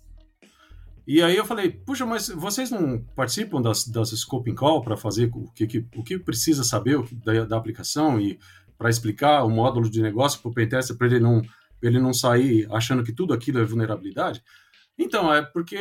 [1.06, 5.30] E aí eu falei, puxa, mas vocês não participam das, das scoping call para fazer
[5.34, 8.38] o que, que, o que precisa saber da, da aplicação e
[8.78, 11.42] para explicar o módulo de negócio para o pentester para ele não
[11.82, 14.42] ele não sair achando que tudo aquilo é vulnerabilidade?
[14.98, 15.78] Então, é porque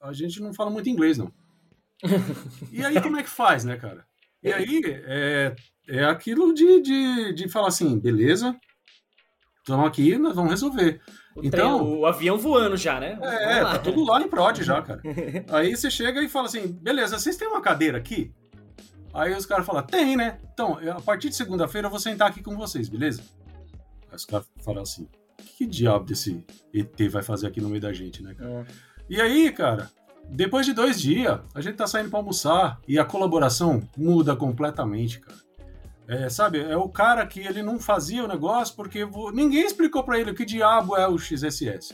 [0.00, 1.32] a gente não fala muito inglês, não.
[2.72, 4.06] E aí como é que faz, né, cara?
[4.42, 5.56] E aí é,
[5.88, 8.56] é aquilo de, de, de falar assim, beleza,
[9.58, 11.00] estamos aqui, nós vamos resolver.
[11.34, 13.18] O, então, trem, o avião voando já, né?
[13.22, 15.02] É, tá tudo lá em prod já, cara.
[15.50, 18.32] Aí você chega e fala assim, beleza, vocês têm uma cadeira aqui?
[19.12, 20.38] Aí os caras falam, tem, né?
[20.52, 23.22] Então, a partir de segunda-feira eu vou sentar aqui com vocês, beleza?
[24.08, 25.08] Aí os caras falam assim,
[25.58, 28.48] que diabo desse ET vai fazer aqui no meio da gente, né, cara?
[28.48, 28.66] É.
[29.10, 29.90] E aí, cara,
[30.30, 35.18] depois de dois dias, a gente tá saindo para almoçar e a colaboração muda completamente,
[35.18, 35.36] cara.
[36.06, 39.00] É, sabe, é o cara que ele não fazia o negócio porque
[39.34, 41.92] ninguém explicou para ele o que diabo é o XSS.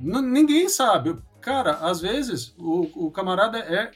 [0.00, 1.16] N ninguém sabe.
[1.40, 3.92] Cara, às vezes o, o camarada é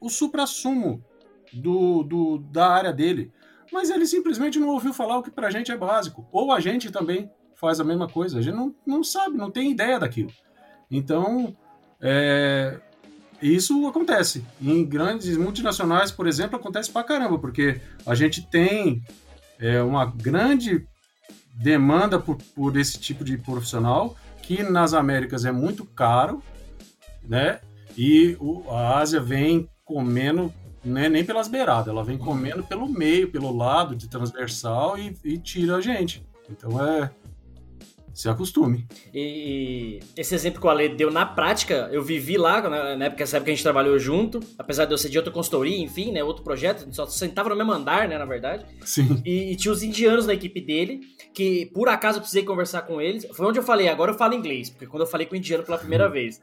[0.00, 1.04] o supra-sumo
[1.52, 3.30] do, do, da área dele,
[3.74, 6.24] mas ele simplesmente não ouviu falar o que pra gente é básico.
[6.30, 9.72] Ou a gente também faz a mesma coisa, a gente não, não sabe, não tem
[9.72, 10.30] ideia daquilo.
[10.88, 11.56] Então,
[12.00, 12.78] é,
[13.42, 14.44] isso acontece.
[14.62, 19.02] Em grandes multinacionais, por exemplo, acontece pra caramba, porque a gente tem
[19.58, 20.86] é, uma grande
[21.52, 26.40] demanda por, por esse tipo de profissional, que nas Américas é muito caro,
[27.24, 27.58] né?
[27.96, 30.52] E o, a Ásia vem comendo,
[30.84, 35.38] né, nem pelas beiradas, ela vem comendo pelo meio, pelo lado, de transversal e, e
[35.38, 36.24] tira a gente.
[36.50, 37.10] Então é,
[38.14, 38.86] se acostume.
[39.12, 42.62] E esse exemplo que o Ale deu na prática, eu vivi lá,
[42.96, 45.32] na época, essa época que a gente trabalhou junto, apesar de eu ser de outra
[45.32, 48.64] consultoria, enfim, né, outro projeto, a gente só sentava no mesmo andar, né, na verdade.
[48.82, 49.20] Sim.
[49.24, 51.00] E, e, tinha os indianos na equipe dele,
[51.34, 53.26] que por acaso eu precisei conversar com eles.
[53.32, 55.64] Foi onde eu falei, agora eu falo inglês, porque quando eu falei com o indiano
[55.64, 56.40] pela primeira vez.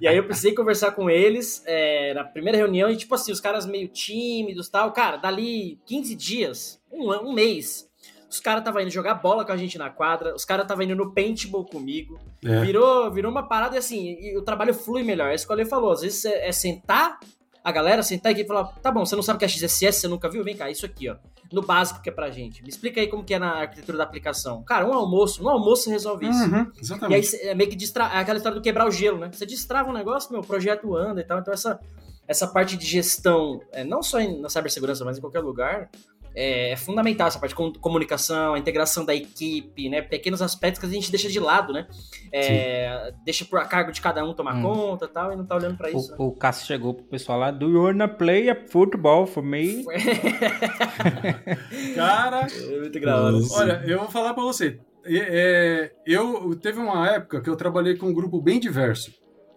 [0.00, 3.40] E aí eu precisei conversar com eles é, na primeira reunião, e tipo assim, os
[3.40, 4.92] caras meio tímidos tal.
[4.92, 7.88] Cara, dali 15 dias, um, um mês,
[8.32, 10.96] os caras estavam indo jogar bola com a gente na quadra, os caras estavam indo
[10.96, 12.18] no paintball comigo.
[12.42, 12.60] É.
[12.62, 15.30] Virou, virou uma parada e assim, e o trabalho flui melhor.
[15.30, 15.92] É isso que o Ale falou.
[15.92, 17.20] Às vezes é, é sentar
[17.62, 20.00] a galera, sentar aqui e falar: tá bom, você não sabe o que é XSS,
[20.00, 20.42] você nunca viu?
[20.42, 21.16] Vem cá, isso aqui, ó.
[21.52, 22.62] No básico que é pra gente.
[22.62, 24.62] Me explica aí como que é na arquitetura da aplicação.
[24.62, 26.44] Cara, um almoço, um almoço resolve isso.
[26.44, 27.36] Uhum, exatamente.
[27.36, 28.04] E aí é meio que distra...
[28.04, 29.28] É aquela história do quebrar o gelo, né?
[29.30, 31.38] Você destrava um negócio, meu, o projeto anda e tal.
[31.38, 31.78] Então essa,
[32.26, 35.90] essa parte de gestão, é, não só na cibersegurança, mas em qualquer lugar,
[36.34, 40.02] é, é, fundamental essa parte de comunicação, a integração da equipe, né?
[40.02, 41.86] Pequenos aspectos que a gente deixa de lado, né?
[42.32, 44.62] É, deixa por a cargo de cada um tomar hum.
[44.62, 46.08] conta e tal, e não tá olhando pra isso.
[46.08, 46.16] O, né?
[46.18, 49.84] o Cássio chegou pro pessoal lá, do you wanna play a football for me?
[51.94, 53.52] Cara, é muito engraçado.
[53.52, 54.80] Olha, eu vou falar pra você.
[55.04, 59.12] É, eu teve uma época que eu trabalhei com um grupo bem diverso.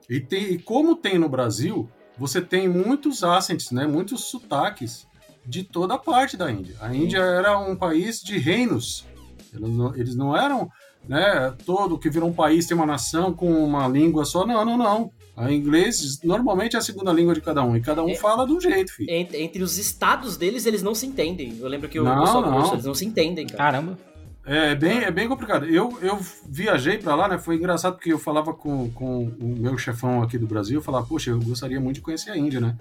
[0.09, 3.87] E, tem, e como tem no Brasil, você tem muitos accents, né?
[3.87, 5.07] Muitos sotaques
[5.45, 6.75] de toda a parte da Índia.
[6.79, 9.05] A Índia era um país de reinos.
[9.53, 10.69] Eles não, eles não eram
[11.07, 14.45] né, todo que virou um país tem uma nação com uma língua só.
[14.45, 15.11] Não, não, não.
[15.35, 18.45] A inglês normalmente é a segunda língua de cada um, e cada um é, fala
[18.45, 19.11] de um jeito, filho.
[19.11, 21.57] Entre, entre, os estados deles, eles não se entendem.
[21.59, 22.73] Eu lembro que o não, pessoal não.
[22.73, 23.57] Eles não se entendem, cara.
[23.57, 23.97] Caramba.
[24.45, 25.65] É, é bem, é bem complicado.
[25.65, 27.37] Eu, eu viajei para lá, né?
[27.37, 31.05] Foi engraçado porque eu falava com, com o meu chefão aqui do Brasil, eu falava,
[31.05, 32.77] poxa, eu gostaria muito de conhecer a Índia, né?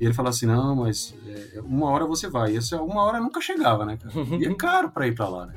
[0.00, 2.54] E ele falou assim: não, mas é, uma hora você vai.
[2.54, 4.14] E essa uma hora nunca chegava, né, cara?
[4.40, 5.54] E é caro para ir para lá, né?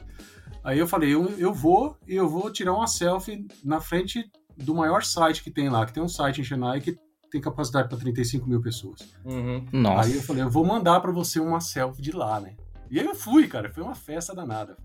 [0.63, 4.75] Aí eu falei: eu, eu vou e eu vou tirar uma selfie na frente do
[4.75, 6.97] maior site que tem lá, que tem um site em Chennai que
[7.31, 8.99] tem capacidade para 35 mil pessoas.
[9.23, 9.65] Uhum.
[9.71, 10.09] Nossa.
[10.09, 12.55] Aí eu falei: eu vou mandar para você uma selfie de lá, né?
[12.91, 13.71] E aí eu fui, cara.
[13.71, 14.77] Foi uma festa danada.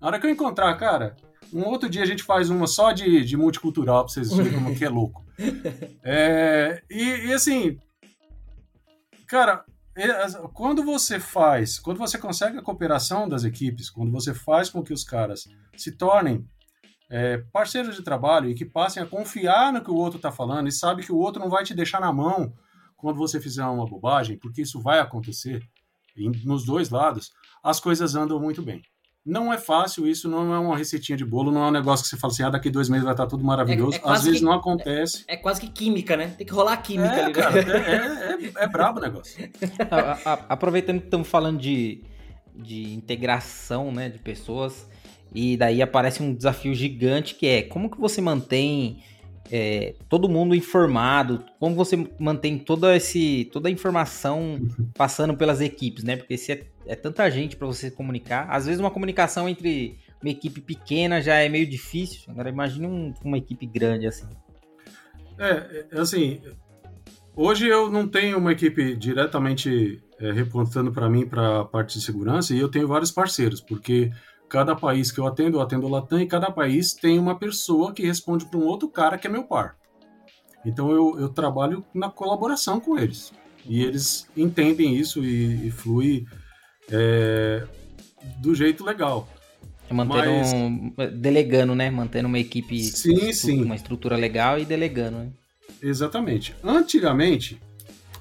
[0.00, 1.16] Na hora que eu encontrar, cara,
[1.52, 4.74] um outro dia a gente faz uma só de, de multicultural pra vocês verem como
[4.74, 5.22] que é louco.
[6.06, 7.78] É, e, e assim,
[9.26, 9.64] Cara,
[9.96, 10.10] é,
[10.52, 14.92] quando você faz, quando você consegue a cooperação das equipes, quando você faz com que
[14.92, 16.46] os caras se tornem
[17.08, 20.68] é, parceiros de trabalho e que passem a confiar no que o outro está falando
[20.68, 22.52] e sabe que o outro não vai te deixar na mão
[22.96, 25.62] quando você fizer uma bobagem, porque isso vai acontecer
[26.44, 27.32] nos dois lados,
[27.62, 28.82] as coisas andam muito bem.
[29.24, 32.10] Não é fácil isso, não é uma receitinha de bolo, não é um negócio que
[32.10, 33.96] você fala assim, ah, daqui dois meses vai estar tudo maravilhoso.
[33.96, 35.24] É, é Às vezes que, não acontece.
[35.26, 36.34] É, é, quase que química, né?
[36.36, 37.32] Tem que rolar química é, ali.
[37.32, 37.42] Né?
[37.42, 39.50] Cara, é, é, é, brabo o negócio.
[39.90, 42.04] a, a, aproveitando que estamos falando de,
[42.54, 44.86] de integração né, de pessoas,
[45.34, 49.02] e daí aparece um desafio gigante que é como que você mantém
[49.50, 54.60] é, todo mundo informado, como você mantém toda, esse, toda a informação
[54.94, 56.16] passando pelas equipes, né?
[56.16, 60.30] Porque se é, é tanta gente para você comunicar, às vezes uma comunicação entre uma
[60.30, 62.22] equipe pequena já é meio difícil.
[62.28, 64.26] Agora imagine um, uma equipe grande assim.
[65.38, 66.40] É, é assim,
[67.34, 72.04] hoje eu não tenho uma equipe diretamente é, reportando para mim para a parte de
[72.04, 74.10] segurança e eu tenho vários parceiros, porque
[74.48, 77.92] cada país que eu atendo, eu atendo o Latam e cada país tem uma pessoa
[77.92, 79.76] que responde para um outro cara que é meu par.
[80.64, 83.32] Então eu, eu trabalho na colaboração com eles
[83.66, 86.26] e eles entendem isso e, e flui
[86.90, 87.66] é,
[88.38, 89.28] do jeito legal.
[89.90, 90.52] Mantendo Mas...
[90.52, 91.90] um, delegando, né?
[91.90, 93.62] Mantendo uma equipe, sim, sim.
[93.62, 95.18] uma estrutura legal e delegando.
[95.18, 95.28] Né?
[95.82, 96.54] Exatamente.
[96.64, 97.60] Antigamente,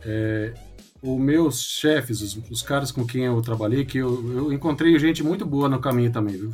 [0.06, 0.54] é,
[1.02, 5.23] os meus chefes, os, os, caras com quem eu trabalhei, que eu, eu encontrei gente
[5.23, 6.54] muito boa no caminho também, viu?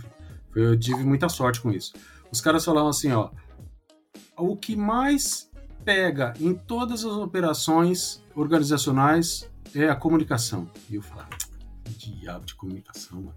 [0.55, 1.93] Eu tive muita sorte com isso.
[2.31, 3.29] Os caras falavam assim, ó,
[4.37, 5.49] o que mais
[5.83, 10.69] pega em todas as operações organizacionais é a comunicação.
[10.89, 11.29] E eu falava,
[11.91, 13.35] diabo de comunicação, mano.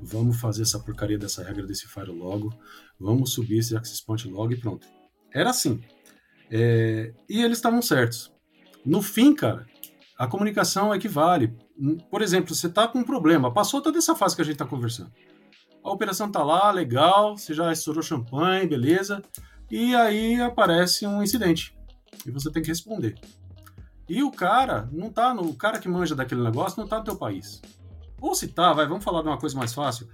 [0.00, 2.52] Vamos fazer essa porcaria dessa regra desse fire logo,
[2.98, 4.86] vamos subir esse access point logo e pronto.
[5.32, 5.82] Era assim.
[6.50, 7.12] É...
[7.28, 8.32] E eles estavam certos.
[8.84, 9.66] No fim, cara,
[10.18, 11.56] a comunicação equivale.
[12.10, 14.66] Por exemplo, você está com um problema, passou toda essa fase que a gente está
[14.66, 15.12] conversando.
[15.82, 19.22] A operação está lá, legal, você já estourou champanhe, beleza.
[19.70, 21.76] E aí aparece um incidente.
[22.24, 23.18] E você tem que responder.
[24.08, 25.42] E o cara não tá no.
[25.42, 27.60] O cara que manja daquele negócio não tá no teu país.
[28.24, 30.08] Ou se tá, vai, vamos falar de uma coisa mais fácil.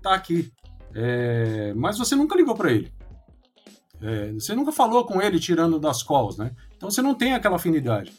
[0.00, 0.52] Tá aqui.
[0.94, 2.92] É, mas você nunca ligou para ele.
[4.00, 6.52] É, você nunca falou com ele tirando das calls, né?
[6.76, 8.14] Então você não tem aquela afinidade.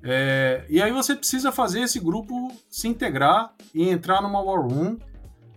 [0.00, 4.96] É, e aí você precisa fazer esse grupo se integrar e entrar numa war room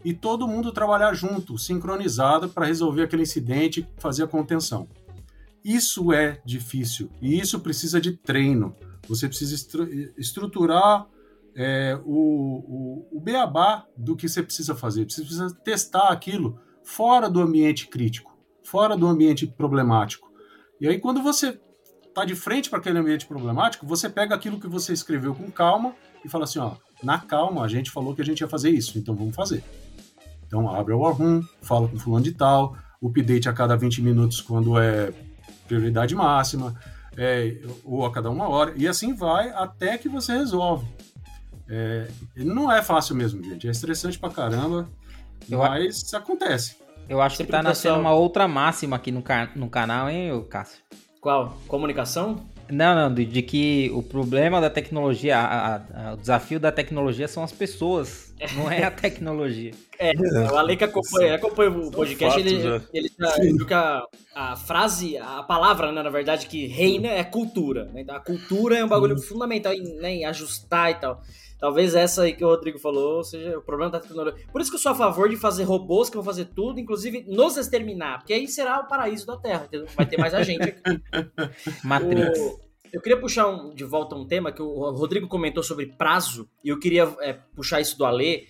[0.03, 4.88] e todo mundo trabalhar junto, sincronizado, para resolver aquele incidente e fazer a contenção.
[5.63, 8.75] Isso é difícil e isso precisa de treino.
[9.07, 11.05] Você precisa estru estruturar
[11.55, 15.09] é, o, o, o beabá do que você precisa fazer.
[15.09, 20.31] Você precisa testar aquilo fora do ambiente crítico, fora do ambiente problemático.
[20.79, 21.59] E aí, quando você
[22.13, 25.95] tá de frente para aquele ambiente problemático, você pega aquilo que você escreveu com calma
[26.23, 28.97] e fala assim, ó, na calma, a gente falou que a gente ia fazer isso,
[28.97, 29.63] então vamos fazer.
[30.45, 34.41] Então abre o War Room, fala com fulano de tal, update a cada 20 minutos
[34.41, 35.13] quando é
[35.67, 36.75] prioridade máxima,
[37.17, 40.85] é, ou a cada uma hora, e assim vai até que você resolve.
[41.71, 43.65] É, não é fácil mesmo, gente.
[43.65, 44.89] É estressante pra caramba,
[45.49, 46.75] eu mas acontece.
[47.07, 49.23] Eu acho que tá nascendo uma outra máxima aqui no,
[49.55, 50.79] no canal, hein, Cássio?
[51.21, 51.57] Qual?
[51.67, 52.45] Comunicação?
[52.69, 57.27] Não, não, de, de que o problema da tecnologia, a, a, o desafio da tecnologia
[57.27, 59.71] são as pessoas, não é a tecnologia.
[59.99, 60.13] É,
[60.51, 62.81] o Ale que acompanha, acompanha o podcast, fatos, ele, né?
[62.93, 64.03] ele tá, viu que a,
[64.34, 67.86] a, frase, a palavra, né, na verdade, que reina é cultura.
[67.93, 68.01] Né?
[68.01, 71.21] Então, a cultura é um bagulho fundamental em, né, em ajustar e tal.
[71.62, 74.43] Talvez essa aí que o Rodrigo falou seja o problema da tecnologia.
[74.52, 77.24] Por isso que eu sou a favor de fazer robôs que vão fazer tudo, inclusive
[77.28, 80.82] nos exterminar, porque aí será o paraíso da Terra, vai ter mais a gente aqui.
[81.86, 82.39] Matrix.
[82.39, 82.60] O...
[82.91, 86.69] Eu queria puxar um, de volta um tema que o Rodrigo comentou sobre prazo, e
[86.69, 88.47] eu queria é, puxar isso do Alê.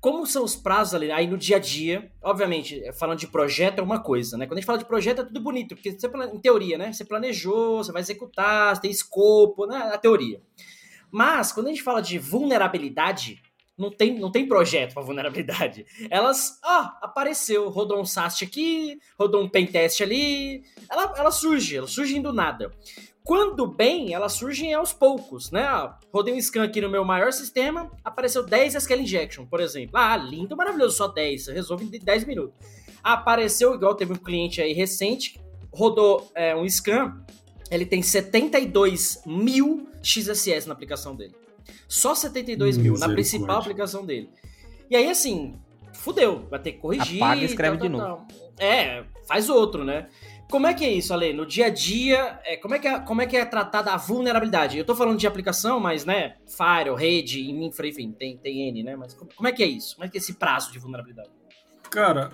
[0.00, 2.10] Como são os prazos ali aí no dia a dia?
[2.20, 4.46] Obviamente, falando de projeto é uma coisa, né?
[4.46, 6.92] Quando a gente fala de projeto é tudo bonito, porque você, em teoria, né?
[6.92, 9.76] Você planejou, você vai executar, você tem escopo, né?
[9.92, 10.42] A teoria.
[11.12, 13.42] Mas, quando a gente fala de vulnerabilidade,
[13.76, 15.84] não tem, não tem projeto para vulnerabilidade.
[16.10, 20.62] Elas, ah, apareceu, rodou um SAST aqui, rodou um pentest ali.
[20.90, 22.70] Ela, ela surge, ela surge do nada.
[23.24, 25.64] Quando bem, elas surgem aos poucos, né?
[26.12, 29.96] Rodei um scan aqui no meu maior sistema, apareceu 10 SQL injection, por exemplo.
[29.96, 32.54] Ah, lindo, maravilhoso, só 10, resolve em 10 minutos.
[33.02, 35.40] Apareceu, igual teve um cliente aí recente,
[35.72, 37.24] rodou é, um scan,
[37.74, 41.34] ele tem 72 mil XSS na aplicação dele.
[41.88, 44.28] Só 72 mil na principal aplicação dele.
[44.90, 45.54] E aí, assim,
[45.94, 47.22] fudeu, vai ter que corrigir.
[47.22, 48.26] Apaga e escreve tal, de tal, novo.
[48.28, 48.38] Tal.
[48.58, 50.08] É, faz outro, né?
[50.50, 51.32] Como é que é isso, Ale?
[51.32, 53.96] No dia a dia, é, como, é que é, como é que é tratada a
[53.96, 54.76] vulnerabilidade?
[54.76, 58.96] Eu tô falando de aplicação, mas, né, Firewall, rede, infra, enfim, tem, tem N, né?
[58.96, 59.94] Mas como, como é que é isso?
[59.94, 61.30] Como é que é esse prazo de vulnerabilidade?
[61.90, 62.30] Cara,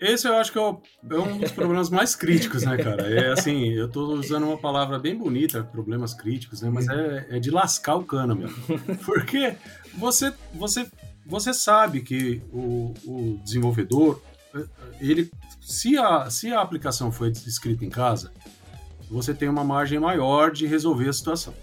[0.00, 3.08] esse eu acho que é, é, um dos problemas mais críticos, né, cara?
[3.08, 6.70] É assim, eu tô usando uma palavra bem bonita, problemas críticos, né?
[6.70, 8.56] Mas é, é de lascar o cano mesmo.
[9.04, 9.56] Porque
[9.96, 10.86] você, você,
[11.24, 14.20] você sabe que o, o desenvolvedor,
[15.00, 18.32] ele, se a, se a aplicação foi escrita em casa,
[19.10, 21.54] você tem uma margem maior de resolver a situação.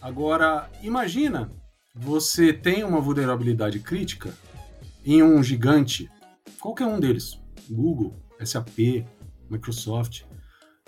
[0.00, 1.50] Agora, imagina,
[1.94, 4.32] você tem uma vulnerabilidade crítica
[5.04, 6.08] em um gigante
[6.60, 7.40] qualquer um deles,
[7.70, 9.04] Google, SAP,
[9.50, 10.22] Microsoft,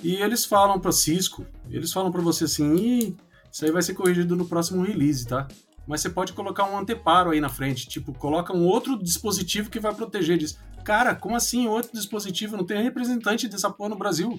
[0.02, 3.16] E eles falam para Cisco, eles falam para você assim,
[3.50, 5.48] isso aí vai ser corrigido no próximo release, tá?
[5.86, 9.80] Mas você pode colocar um anteparo aí na frente, tipo, coloca um outro dispositivo que
[9.80, 10.58] vai proteger disso.
[10.84, 12.56] Cara, como assim outro dispositivo?
[12.56, 14.38] Não tem representante dessa porra no Brasil.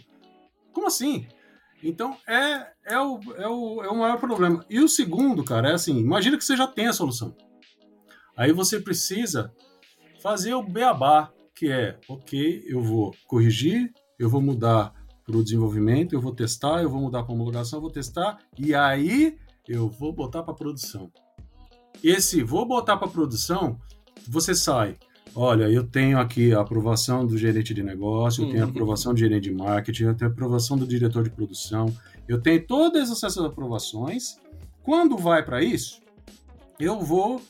[0.72, 1.28] Como assim?
[1.84, 4.64] Então, é, é, o, é, o, é o maior problema.
[4.70, 7.36] E o segundo, cara, é assim, imagina que você já tem a solução.
[8.38, 9.52] Aí você precisa
[10.22, 14.94] fazer o beabá, que é, ok, eu vou corrigir, eu vou mudar
[15.26, 18.74] para o desenvolvimento, eu vou testar, eu vou mudar para homologação, eu vou testar, e
[18.74, 21.12] aí eu vou botar para produção.
[22.04, 23.78] Esse vou botar para produção,
[24.28, 24.96] você sai.
[25.36, 28.72] Olha, eu tenho aqui a aprovação do gerente de negócio, eu tenho a Uhum.
[28.72, 31.86] aprovação do gerente de marketing, eu tenho a aprovação do diretor de produção,
[32.28, 34.38] eu tenho todas essas aprovações.
[34.82, 36.02] Quando vai para isso,
[36.80, 37.42] eu vou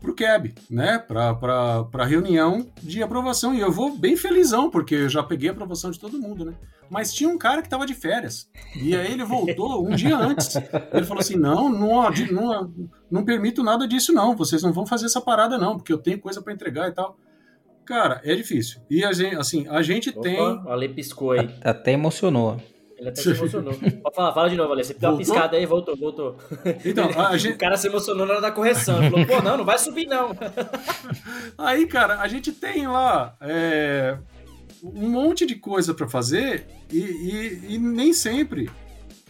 [0.00, 0.98] para o CAB, né?
[0.98, 3.54] Para a reunião de aprovação.
[3.54, 6.54] E eu vou bem felizão, porque eu já peguei a aprovação de todo mundo, né?
[6.88, 8.48] Mas tinha um cara que estava de férias.
[8.76, 10.56] E aí ele voltou um dia antes.
[10.92, 12.72] Ele falou assim: não, não, não,
[13.10, 14.34] não permito nada disso, não.
[14.36, 17.18] Vocês não vão fazer essa parada, não, porque eu tenho coisa para entregar e tal.
[17.84, 18.80] Cara, é difícil.
[18.90, 20.38] E a gente, assim, a gente Opa, tem.
[20.38, 21.50] o Ale piscou aí.
[21.62, 22.60] Até emocionou.
[22.98, 23.72] Ele até se emocionou.
[24.14, 24.82] Falar, fala de novo, Ale.
[24.84, 26.36] Você deu uma piscada aí, voltou, voltou.
[26.84, 29.00] Então, gente- O cara se emocionou na hora da correção.
[29.02, 30.30] Ele falou, pô, não, não vai subir, não.
[31.56, 34.16] Aí, cara, a gente tem lá é,
[34.82, 38.70] um monte de coisa para fazer e, e- e nem sempre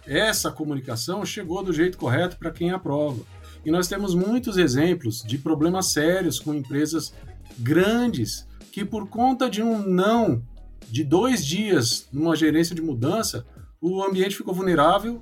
[0.07, 3.21] essa comunicação chegou do jeito correto para quem aprova.
[3.65, 7.13] E nós temos muitos exemplos de problemas sérios com empresas
[7.59, 10.43] grandes que, por conta de um não
[10.89, 13.45] de dois dias numa gerência de mudança,
[13.81, 15.21] o ambiente ficou vulnerável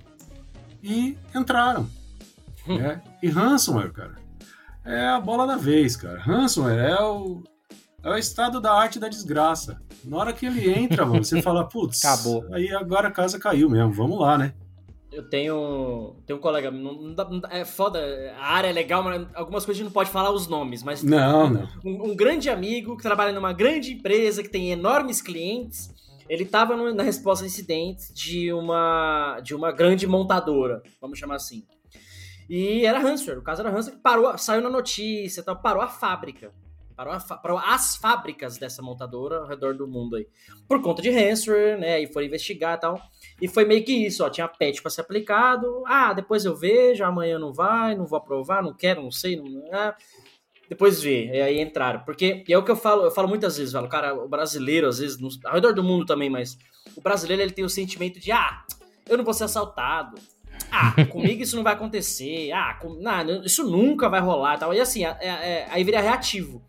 [0.82, 1.88] e entraram.
[2.66, 3.02] né?
[3.22, 4.14] E ransomware, cara,
[4.84, 6.18] é a bola da vez, cara.
[6.20, 7.42] Ransomware é o,
[8.02, 9.80] é o estado da arte da desgraça.
[10.04, 12.44] Na hora que ele entra, mano, você fala, putz, Acabou.
[12.52, 14.54] aí agora a casa caiu mesmo, vamos lá, né?
[15.12, 17.98] Eu tenho, tenho um colega, não, não dá- não dá- é foda,
[18.38, 21.02] a área é legal, mas algumas coisas a gente não pode falar os nomes, mas
[21.02, 21.68] Não, não.
[21.84, 25.90] um, um grande amigo que trabalha numa grande empresa que tem enormes clientes,
[26.28, 31.66] ele estava na resposta a incidentes de uma de uma grande montadora, vamos chamar assim.
[32.48, 35.88] E era ransomware, o caso era ransomware que parou, saiu na notícia, tal, parou a
[35.88, 36.52] fábrica.
[36.96, 40.26] Parou, a parou as fábricas dessa montadora ao redor do mundo aí.
[40.66, 42.00] Por conta de ransomware, né?
[42.00, 42.98] E foram investigar e tal.
[43.42, 44.30] E foi meio que isso, ó.
[44.30, 45.84] Tinha patch para ser aplicado.
[45.86, 49.36] Ah, depois eu vejo, amanhã não vai, não vou aprovar, não quero, não sei.
[49.36, 49.94] Não, ah,
[50.68, 51.26] depois vê.
[51.26, 52.00] E aí entraram.
[52.00, 54.98] Porque, é o que eu falo, eu falo muitas vezes, falo, cara, o brasileiro, às
[54.98, 56.58] vezes, no, ao redor do mundo também, mas
[56.96, 58.64] o brasileiro ele tem o sentimento de, ah,
[59.08, 60.16] eu não vou ser assaltado.
[60.70, 62.50] Ah, comigo isso não vai acontecer.
[62.52, 64.74] Ah, com, não, isso nunca vai rolar e tal.
[64.74, 66.62] E assim, é- é- aí vira reativo.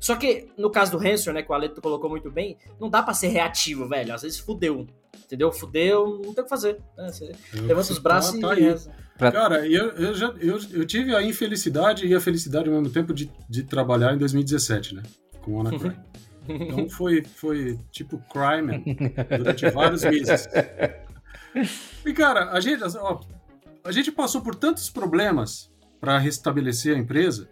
[0.00, 3.02] Só que no caso do Hanson, né, que o Aleto colocou muito bem, não dá
[3.02, 4.12] pra ser reativo, velho.
[4.14, 4.86] Às vezes fudeu.
[5.32, 5.50] Entendeu?
[5.50, 6.78] Fudeu, não tem o que fazer.
[6.94, 7.08] né?
[7.10, 8.76] Você levanta os braços tá e.
[9.32, 13.14] Cara, eu, eu, já, eu, eu tive a infelicidade e a felicidade ao mesmo tempo
[13.14, 15.02] de, de trabalhar em 2017, né?
[15.40, 15.96] Com Ana Crime.
[16.46, 18.84] Então foi, foi tipo Crime
[19.38, 20.46] durante vários meses.
[22.04, 23.20] E cara, a gente, ó,
[23.84, 27.48] a gente passou por tantos problemas para restabelecer a empresa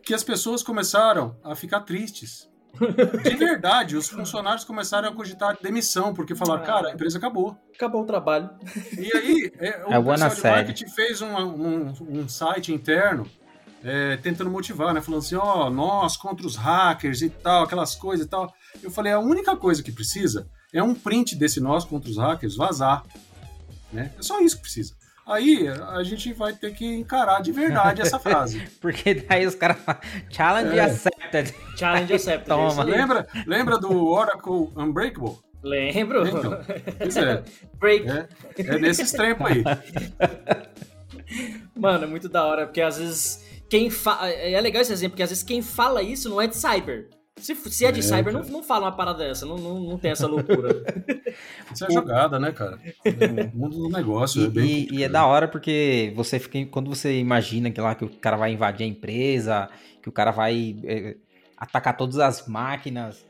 [0.00, 2.48] que as pessoas começaram a ficar tristes.
[3.22, 7.56] De verdade, os funcionários começaram a cogitar demissão, porque falaram, cara, a empresa acabou.
[7.74, 8.50] Acabou o trabalho.
[8.96, 13.28] E aí, é, o I wanna pessoal de marketing fez um, um, um site interno
[13.82, 15.00] é, tentando motivar, né?
[15.00, 18.52] Falando assim, ó, nós contra os hackers e tal, aquelas coisas e tal.
[18.82, 22.56] Eu falei, a única coisa que precisa é um print desse nós contra os hackers
[22.56, 23.04] vazar.
[23.92, 24.12] Né?
[24.18, 24.94] É só isso que precisa.
[25.30, 28.60] Aí a gente vai ter que encarar de verdade essa frase.
[28.80, 30.00] Porque daí os caras falam,
[30.30, 30.82] challenge É.
[30.82, 31.54] accepted.
[31.76, 32.48] Challenge accepted.
[32.48, 32.82] Toma.
[32.82, 35.38] Lembra, lembra do Oracle Unbreakable?
[35.62, 36.26] Lembro.
[36.26, 36.58] Então,
[36.98, 37.42] pois é.
[37.78, 38.08] Break.
[38.08, 38.28] É,
[38.58, 39.62] é nesses tempos aí.
[41.76, 44.28] Mano, é muito da hora, porque às vezes quem fala.
[44.28, 47.08] É legal esse exemplo, porque às vezes quem fala isso não é de cyber.
[47.40, 49.98] Se, se é de É, cyber, não, não fala uma parada dessa, não, não, não
[49.98, 50.82] tem essa loucura.
[51.72, 52.78] Isso é jogada, né, cara?
[53.54, 54.42] O mundo do negócio.
[54.42, 56.64] E, é bem e- e é da hora porque você fica.
[56.70, 59.68] Quando você imagina que lá que o cara vai invadir a empresa,
[60.02, 61.16] que o cara vai é,
[61.56, 63.24] atacar todas as máquinas,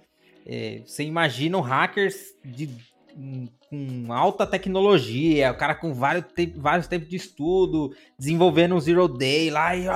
[0.47, 2.69] é, você imagina hackers de,
[3.17, 8.81] um- com alta tecnologia, o cara com vários, te- vários tempos de estudo, desenvolvendo um
[8.81, 9.87] zero day lá, e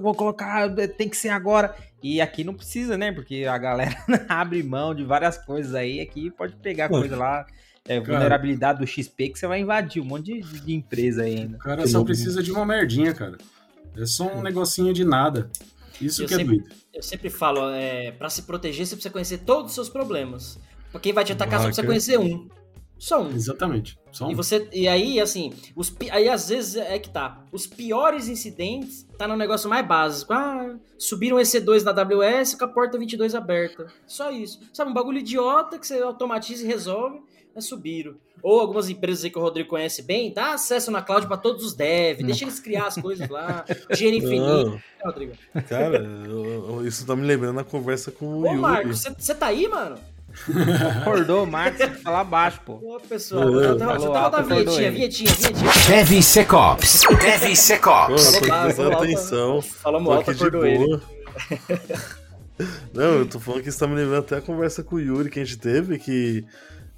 [0.00, 1.74] vou colocar, tem que ser agora.
[2.06, 3.10] E aqui não precisa, né?
[3.12, 3.96] Porque a galera
[4.28, 7.46] abre mão de várias coisas aí, aqui pode pegar Pô, coisa lá.
[7.86, 8.12] É, cara.
[8.18, 11.56] vulnerabilidade do XP que você vai invadir um monte de, de empresa aí ainda.
[11.56, 13.38] O cara só precisa de uma merdinha, cara.
[13.96, 15.50] É só um negocinho de nada.
[15.98, 16.74] Isso Eu que é sempre- doido.
[16.92, 20.58] Eu sempre falo, é, para se proteger, você precisa conhecer todos os seus problemas.
[20.92, 21.88] Pra quem vai te atacar, você precisa Hacker.
[21.90, 22.48] conhecer um.
[23.04, 23.30] Só um.
[23.32, 23.98] Exatamente.
[24.10, 24.30] Só um.
[24.30, 27.44] E você e aí assim, os aí às vezes é que tá.
[27.52, 30.32] Os piores incidentes tá no negócio mais básico.
[30.32, 33.88] Ah, subiram um EC2 na AWS com a porta 22 aberta.
[34.06, 34.58] Só isso.
[34.72, 37.20] Sabe um bagulho idiota que você automatiza e resolve,
[37.54, 38.14] mas subiram.
[38.42, 41.62] Ou algumas empresas aí que o Rodrigo conhece bem, dá acesso na cloud pra todos
[41.62, 44.46] os devs, deixa eles criar as coisas lá, dinheiro infinito.
[44.70, 44.74] Não.
[44.76, 45.32] É, Rodrigo.
[45.68, 46.44] Cara, eu-
[46.80, 48.54] eu- isso tá me lembrando na conversa com o Ô.
[48.54, 49.98] Marcos, você tá aí, mano?
[51.00, 52.74] Acordou, Marcos, tem que falar baixo, pô.
[52.82, 55.70] Ô, pessoal, eu tava, eu tava da vinhetinha, vinhetinha, vinhetinha.
[55.96, 57.02] Heavy Secops.
[57.04, 58.32] Heavy Pô, Secops.
[58.32, 59.62] tô prestando atenção.
[59.62, 61.00] Falamos tô alto, acordou ele.
[62.94, 65.28] Não, eu tô falando que isso tá me lembrando até a conversa com o Yuri
[65.28, 66.44] que a gente teve, que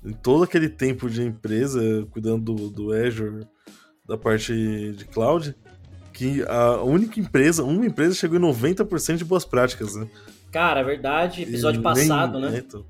[0.05, 1.81] em todo aquele tempo de empresa,
[2.11, 3.47] cuidando do, do Azure,
[4.07, 4.53] da parte
[4.93, 5.55] de cloud,
[6.13, 10.07] que a única empresa, uma empresa chegou em 90% de boas práticas, né?
[10.53, 12.57] Cara, é verdade, episódio E passado, nem- né?
[12.57, 12.85] é, então.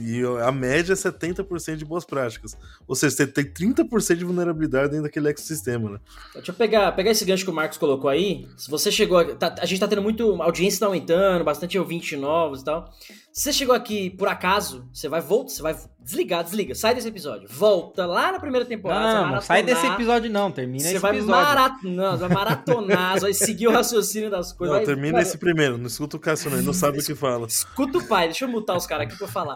[0.00, 2.56] E a média é 70% de boas práticas.
[2.86, 5.98] Ou seja, você tem 30% de vulnerabilidade dentro daquele ecossistema, né?
[6.34, 8.46] Deixa eu pegar, pegar esse gancho que o Marcos colocou aí.
[8.56, 9.18] Se você chegou.
[9.18, 10.40] a- tá- a gente tá tendo muito.
[10.40, 12.92] A audiência tá aumentando, bastante ouvintes novos e tal.
[13.36, 17.08] Se você chegou aqui por acaso, você vai voltar, você vai desligar, desliga, sai desse
[17.08, 17.46] episódio.
[17.50, 19.26] Volta lá na primeira temporada.
[19.26, 21.44] Não, não sai desse episódio não, termina Você esse vai, episódio.
[21.44, 21.82] marat...
[21.82, 24.72] não, você vai maratonar, você vai seguir o raciocínio das coisas.
[24.74, 27.04] Não, vai- termina cara, esse primeiro, não escuta o Cássio, não, ele não sabe o
[27.04, 27.46] que fala.
[27.46, 29.54] Escuta o pai, deixa eu mutar os caras aqui pra eu falar.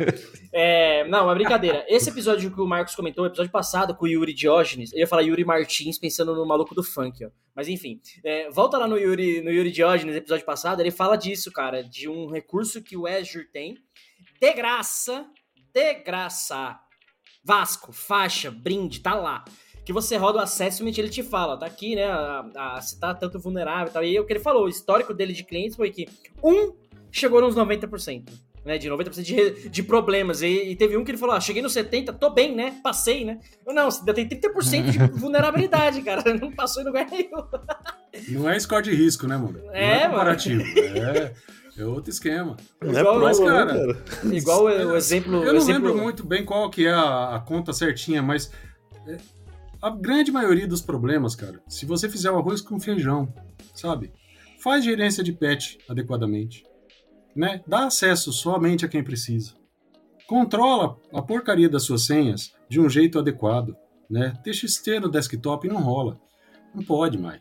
[0.52, 1.82] É, não, é brincadeira.
[1.88, 5.06] Esse episódio que o Marcos comentou, o episódio passado com o Yuri Diógenes, eu ia
[5.06, 7.30] falar Yuri Martins pensando no maluco do funk, ó.
[7.54, 11.50] Mas enfim, é, volta lá no Yuri, no Yuri Diógenes, episódio passado, ele fala disso,
[11.52, 13.69] cara, de um recurso que o Azure tem,
[14.40, 15.26] de graça,
[15.72, 16.78] de graça.
[17.44, 19.44] Vasco, faixa, brinde, tá lá.
[19.84, 22.04] Que você roda o assessment, ele te fala, tá aqui, né?
[22.04, 24.04] A, a, se tá tanto vulnerável e tal.
[24.04, 26.08] E aí o que ele falou, o histórico dele de clientes foi que
[26.42, 26.72] um
[27.10, 28.30] chegou nos 90%.
[28.62, 30.42] Né, de 90% de, de problemas.
[30.42, 32.78] E, e teve um que ele falou: ah, cheguei no 70%, tô bem, né?
[32.82, 33.40] Passei, né?
[33.66, 36.22] Eu não, você ainda tem 30% de vulnerabilidade, cara.
[36.36, 37.42] Não passou em lugar nenhum.
[38.28, 39.62] Não é score de risco, né, mano?
[39.64, 40.62] Não É, é comparativo.
[40.76, 41.32] É,
[41.78, 42.56] é outro esquema.
[42.82, 44.34] Não é Igual- prova, Mas, não, cara, cara.
[44.36, 45.34] Igual o, exemplo.
[45.36, 45.88] Eu não exemplo...
[45.88, 48.50] lembro muito bem qual que é a, a conta certinha, mas
[49.06, 49.16] é,
[49.80, 53.32] a grande maioria dos problemas, cara, se você fizer o arroz com feijão,
[53.74, 54.12] sabe?
[54.62, 56.64] Faz gerência de patch adequadamente,
[57.34, 57.62] né?
[57.66, 59.54] Dá acesso somente a quem precisa.
[60.26, 63.74] Controla a porcaria das suas senhas de um jeito adequado,
[64.08, 64.34] né?
[64.44, 66.20] TXT no desktop não rola.
[66.74, 67.40] Não pode mais.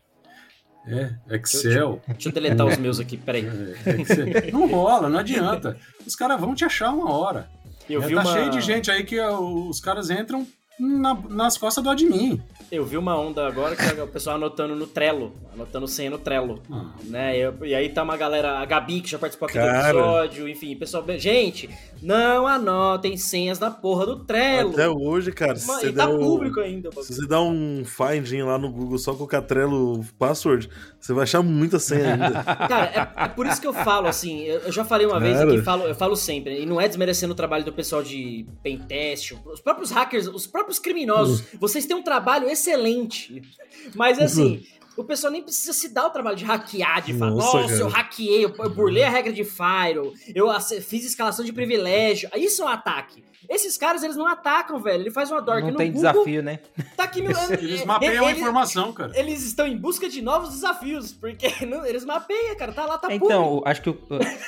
[0.88, 2.02] É, Excel.
[2.08, 3.46] Deixa eu deletar os meus aqui, peraí.
[3.86, 4.28] É, Excel.
[4.52, 5.78] Não rola, não adianta.
[6.06, 7.50] Os caras vão te achar uma hora.
[7.90, 10.48] Eu É, vi tá uma- cheio de gente aí que os caras entram
[10.80, 12.42] na- nas costas do admin.
[12.72, 16.20] Eu vi uma onda agora que é o pessoal anotando no Trello, anotando senha no
[16.20, 16.62] Trello.
[16.72, 16.86] Ah.
[17.04, 17.40] Né?
[17.40, 19.90] E, e aí tá uma galera, a Gabi, que já participou aqui do Cara.
[19.90, 21.04] episódio, enfim, pessoal.
[21.18, 21.68] Gente,
[22.02, 24.72] não anotem senhas na porra do Trello.
[24.74, 26.92] Até hoje, cara, se Mas você, e tá um- público ainda.
[27.02, 30.70] se você dá um finding lá no Google só com o Catrelo password,
[31.00, 32.44] você vai achar muita senha ainda.
[32.70, 32.86] Cara,
[33.18, 34.44] é, é por isso que eu falo assim.
[34.44, 35.52] Eu, eu já falei uma vez Cara.
[35.52, 39.34] aqui, falo, eu falo sempre, e não é desmerecendo o trabalho do pessoal de pentest,
[39.52, 41.44] os próprios hackers, os próprios criminosos.
[41.60, 43.42] Vocês têm um trabalho excelente.
[43.96, 44.64] Mas assim.
[44.98, 47.88] O pessoal nem precisa se dar o trabalho de hackear, de falar, Nossa, nossa, eu
[47.88, 50.50] hackeei, eu, eu burlei a regra de Firewall, eu
[50.82, 52.30] fiz escalação de privilégio.
[52.36, 53.24] Isso é um ataque.
[53.48, 55.02] Esses caras, eles não atacam, velho.
[55.04, 56.60] Ele faz uma dork Não no tem Google, desafio, né?
[56.98, 57.30] Tá aqui no...
[57.56, 59.18] Eles mapeiam a Ele- informação, cara.
[59.18, 62.74] Eles estão em busca de novos desafios, porque não- eles mapeiam, cara.
[62.74, 63.26] Tá lá, tá público.
[63.26, 63.98] Então, acho que o-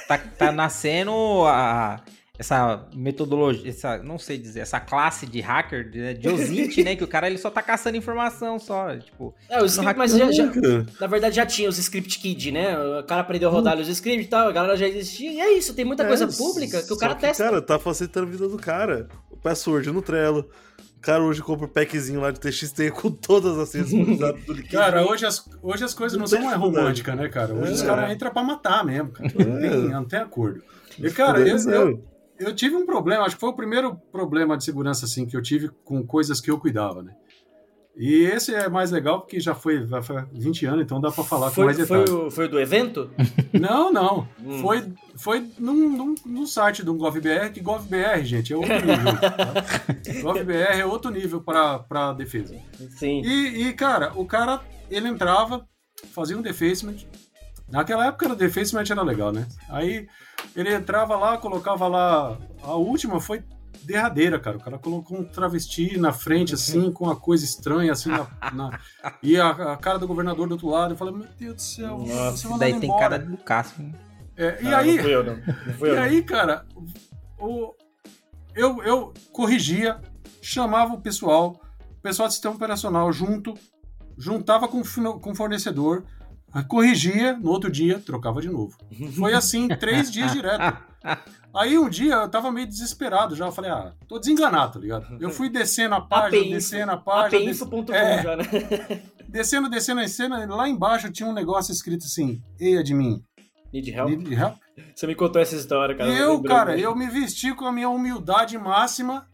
[0.08, 1.14] tá, tá nascendo
[1.48, 2.02] a,
[2.42, 6.96] essa metodologia, essa, não sei dizer, essa classe de hacker, de, de OSINT, né?
[6.96, 9.34] Que o cara ele só tá caçando informação só, tipo...
[9.48, 10.52] É, os não script, mas já, já-
[11.00, 12.76] na verdade já tinha os script kid, né?
[13.00, 15.32] O cara aprendeu a rodar os scripts e tal, a galera já existia.
[15.32, 17.44] E é isso, tem muita coisa É, pública que o cara testa.
[17.44, 19.08] Cara, tá facilitando a vida do cara.
[19.30, 20.50] O password no Trello.
[20.98, 24.54] O cara hoje compra o packzinho lá de TXT com todas as senhas utilizadas do
[24.54, 24.72] Liquid.
[24.72, 27.54] Cara, hoje as, hoje as coisas não, Não são mais românticas, né, cara?
[27.54, 27.86] Hoje os É.
[27.86, 29.32] caras entram pra matar mesmo, cara.
[29.36, 30.62] Não, tem, não tem acordo.
[31.00, 31.78] E, cara, eu, é.
[31.78, 32.04] eu,
[32.42, 35.42] eu tive um problema, acho que foi o primeiro problema de segurança, assim, que eu
[35.42, 37.14] tive com coisas que eu cuidava, né?
[37.96, 41.12] E esse é mais legal porque já foi, já foi há 20 anos, então dá
[41.12, 42.10] pra falar com Foi, mais foi, detalhes.
[42.10, 43.12] o, foi o do evento?
[43.52, 44.28] Não, não.
[44.44, 44.60] Hum.
[44.60, 49.20] Foi, foi num, num, num site do GovBR, que GovBR, gente, é outro nível.
[49.20, 49.54] tá?
[50.24, 52.56] GovBR é outro nível para para defesa.
[52.98, 53.22] Sim.
[53.26, 55.68] E, e, cara, o cara, ele entrava,
[56.14, 56.96] fazia um defacement.
[57.72, 59.48] Naquela época o defacement era legal, né?
[59.70, 60.08] Aí
[60.56, 62.38] ele entrava lá, colocava lá.
[62.64, 63.44] A última foi
[63.84, 64.58] derradeira, cara.
[64.58, 68.80] O cara colocou um travesti na frente, assim, com uma coisa estranha, assim, na, na-
[69.24, 70.94] e a, a cara do governador do outro lado.
[70.94, 73.00] Eu falei, meu Deus do céu, você vai daí tem embora.
[73.10, 73.84] cara do Cássio.
[73.84, 73.94] né?
[74.38, 75.36] É, e Não, aí, não fui eu, não.
[75.36, 76.04] Não fui e eu, não.
[76.04, 76.66] aí, cara,
[77.40, 77.74] o,
[78.56, 80.00] eu, eu corrigia
[80.42, 81.60] chamava o pessoal,
[81.92, 83.54] o pessoal de sistema operacional junto,
[84.18, 86.04] juntava com o fornecedor,
[86.64, 88.78] corrigia, no outro dia trocava de novo.
[89.18, 90.78] Foi assim três dias direto.
[91.54, 95.18] Aí um dia eu tava meio desesperado já, eu falei, ah, tô desenganado, tá ligado?
[95.20, 97.42] Eu fui descendo a página, descendo a página.
[97.42, 98.44] Apinfo.com é, já, né?
[99.28, 103.24] Descendo, descendo a cena, lá embaixo tinha um negócio escrito assim, ei, admin.
[103.72, 104.10] Need help?
[104.10, 104.56] Need help?
[104.94, 106.10] Você me contou essa história, cara.
[106.10, 109.26] E eu, cara, eu me vesti com a minha humildade máxima,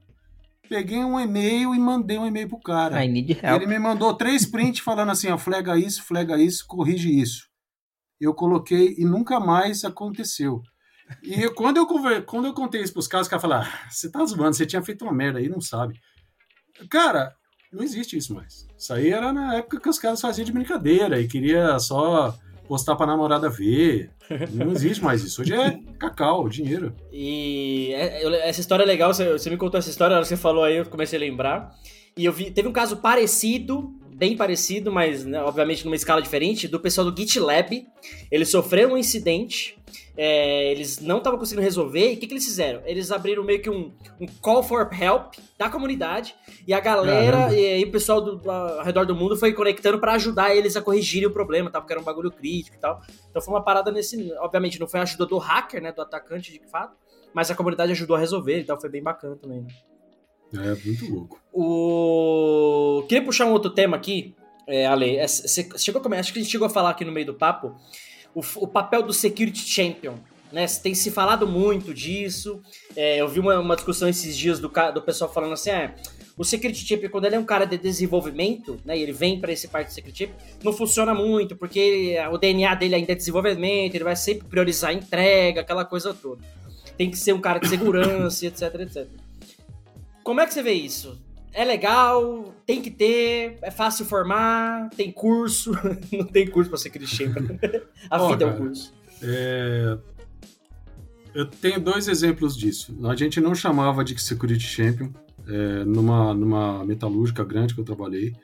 [0.68, 3.04] peguei um e-mail e mandei um e-mail pro cara.
[3.04, 3.62] I need help.
[3.62, 7.48] Ele me mandou três prints falando assim, ó, flega isso, flega isso, corrige isso.
[8.20, 10.62] Eu coloquei e nunca mais aconteceu.
[11.24, 11.88] E quando eu,
[12.26, 14.84] quando eu contei isso pros caras, os caras falaram, ah, você tá zoando, você tinha
[14.84, 16.00] feito uma merda aí, não sabe.
[16.90, 17.34] Cara,
[17.72, 18.68] não existe isso mais.
[18.78, 22.38] Isso aí era na época que os caras faziam de brincadeira e queria só
[22.68, 24.12] postar pra namorada ver.
[24.52, 25.42] Não existe mais isso.
[25.42, 26.94] Hoje é cacau, dinheiro.
[27.12, 30.86] E é, essa história é legal, você me contou essa história, você falou aí, eu
[30.86, 31.72] comecei a lembrar.
[32.16, 36.68] E eu vi, teve um caso parecido, bem parecido, mas né, obviamente numa escala diferente,
[36.68, 37.86] do pessoal do GitLab.
[38.32, 39.78] Eles sofreram um incidente
[40.18, 42.82] é, eles não estavam conseguindo resolver, e o que, que eles fizeram?
[42.86, 47.82] Eles abriram meio que um, um call for help da comunidade, e a galera e,
[47.82, 50.82] e, o pessoal do, do, ao redor do mundo foi conectando para ajudar eles a
[50.82, 51.80] corrigirem o problema, tá?
[51.80, 53.00] porque era um bagulho crítico e tal.
[53.30, 54.34] Então foi uma parada nesse.
[54.40, 55.92] Obviamente, não foi a ajuda do hacker, né?
[55.92, 56.98] Do atacante de fato,
[57.32, 59.62] mas a comunidade ajudou a resolver, então foi bem bacana também.
[59.62, 59.68] Né?
[60.54, 61.42] É, muito louco.
[61.54, 63.04] O...
[63.08, 64.36] Queria puxar um outro tema aqui,
[64.68, 65.18] é, Ale.
[65.18, 66.20] É, você chegou a...
[66.20, 67.76] Acho que a gente chegou a falar aqui no meio do papo
[68.38, 70.16] o, o papel do Security Champion.
[70.50, 72.62] Né, tem se falado muito disso.
[72.96, 75.94] É, eu vi uma, uma, discussão esses dias do, do pessoal falando assim: é,
[76.38, 79.52] o Security Champion, quando ele é um cara de desenvolvimento, né, e ele vem para
[79.52, 83.16] esse parte do Security Champion, não funciona muito, porque ele, o DNA dele ainda é
[83.16, 86.42] desenvolvimento, ele vai sempre priorizar a entrega, aquela coisa toda.
[86.96, 89.06] Tem que ser um cara de segurança, etc, etc.
[90.28, 91.18] Como é que você vê isso?
[91.54, 95.72] é legal, tem que ter, é fácil formar, tem curso.
[96.12, 97.34] não tem curso pra ser cristão.
[98.12, 98.94] A oh, vida é um curso.
[99.24, 99.98] É...
[101.34, 102.94] Eu tenho dois exemplos disso.
[103.06, 105.10] A gente não chamava de Security Champion.
[105.48, 108.36] É, numa, numa metalúrgica grande que eu trabalhei,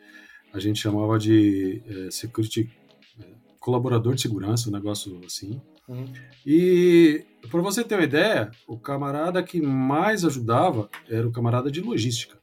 [0.54, 2.72] a gente chamava de é, Security
[3.20, 3.26] é,
[3.60, 5.62] Colaborador de Segurança, um negócio assim.
[5.88, 6.06] Uhum.
[6.46, 11.82] E para você ter uma ideia, o camarada que mais ajudava era o camarada de
[11.82, 12.38] logística.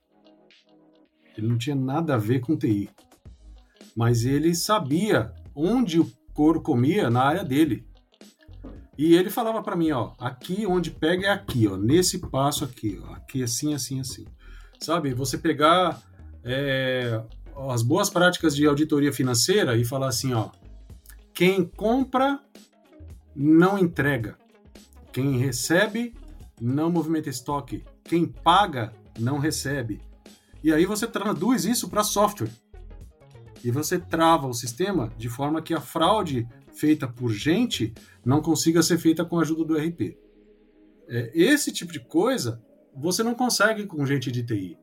[1.37, 2.91] Ele não tinha nada a ver com TI.
[3.97, 7.87] Mas ele sabia onde o couro comia na área dele.
[8.97, 13.01] E ele falava para mim, ó, aqui onde pega é aqui, ó, nesse passo aqui,
[13.03, 14.27] ó, aqui assim, assim, assim.
[14.79, 16.03] Sabe, você pegar
[16.45, 17.23] é,
[17.71, 20.51] as boas práticas de auditoria financeira e falar assim, ó,
[21.33, 22.41] quem compra
[23.43, 24.37] não entrega,
[25.11, 26.15] quem recebe
[26.61, 29.99] não movimenta estoque, quem paga não recebe,
[30.63, 32.51] e aí você traduz isso para software.
[33.65, 38.83] E você trava o sistema de forma que a fraude feita por gente não consiga
[38.83, 40.19] ser feita com a ajuda do RP.
[41.09, 42.63] É, esse tipo de coisa
[42.95, 44.79] você não consegue com gente de TI.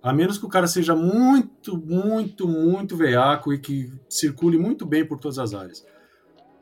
[0.00, 5.04] A menos que o cara seja muito, muito, muito veaco e que circule muito bem
[5.04, 5.84] por todas as áreas.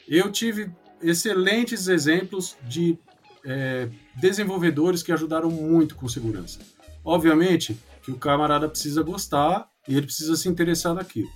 [0.09, 2.98] Eu tive excelentes exemplos de
[3.44, 6.61] é, desenvolvedores que ajudaram muito com segurança.
[7.05, 11.30] Obviamente, que o camarada precisa gostar e ele precisa se interessar naquilo.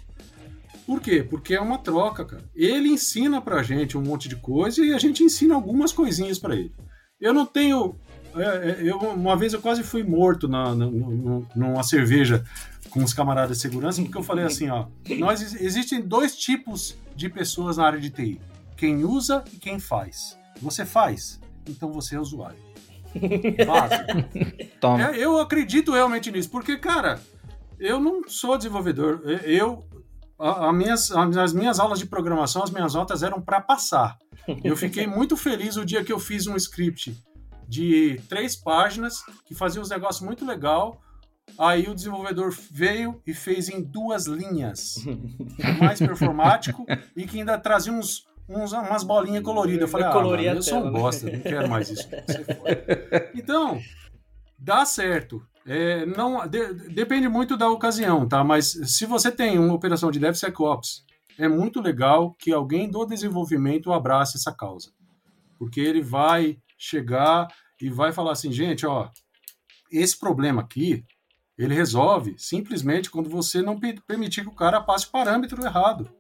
[0.87, 1.23] Por quê?
[1.29, 2.45] Porque é uma troca, cara.
[2.55, 6.55] Ele ensina pra gente um monte de coisa e a gente ensina algumas coisinhas para
[6.55, 6.73] ele.
[7.21, 7.97] Eu não tenho.
[8.37, 10.87] É, é, eu, uma vez eu quase fui morto na, na,
[11.57, 12.45] numa cerveja
[12.91, 14.87] com os camaradas de segurança, porque eu falei assim: ó,
[15.19, 18.41] nós, existem dois tipos de pessoas na área de TI:
[18.77, 20.39] quem usa e quem faz.
[20.61, 22.59] Você faz, então você é usuário.
[24.81, 25.11] Toma.
[25.11, 27.21] É, eu acredito realmente nisso, porque, cara,
[27.79, 29.23] eu não sou desenvolvedor.
[29.45, 29.85] Eu,
[30.39, 34.19] a, a minhas, as minhas aulas de programação, as minhas notas eram para passar.
[34.63, 37.17] Eu fiquei muito feliz o dia que eu fiz um script
[37.69, 41.01] de três páginas que fazia uns negócios muito legal.
[41.59, 44.97] Aí o desenvolvedor veio e fez em duas linhas,
[45.79, 46.85] mais performático
[47.17, 49.83] e que ainda trazia uns, uns, umas bolinhas coloridas.
[49.83, 50.91] Eu falei, ah, mano, eu sou um né?
[50.91, 52.09] bosta, não quero mais isso.
[53.35, 53.81] Então,
[54.59, 55.43] dá certo.
[55.67, 58.45] É, não, de, depende muito da ocasião, tá?
[58.45, 61.05] Mas se você tem uma operação de DevSecOps,
[61.39, 64.91] é muito legal que alguém do desenvolvimento abrace essa causa.
[65.59, 67.49] Porque ele vai chegar
[67.81, 69.11] e vai falar assim, gente, ó,
[69.91, 71.05] esse problema aqui,
[71.59, 76.11] ele resolve simplesmente quando você não permitir que o cara passe o parâmetro errado.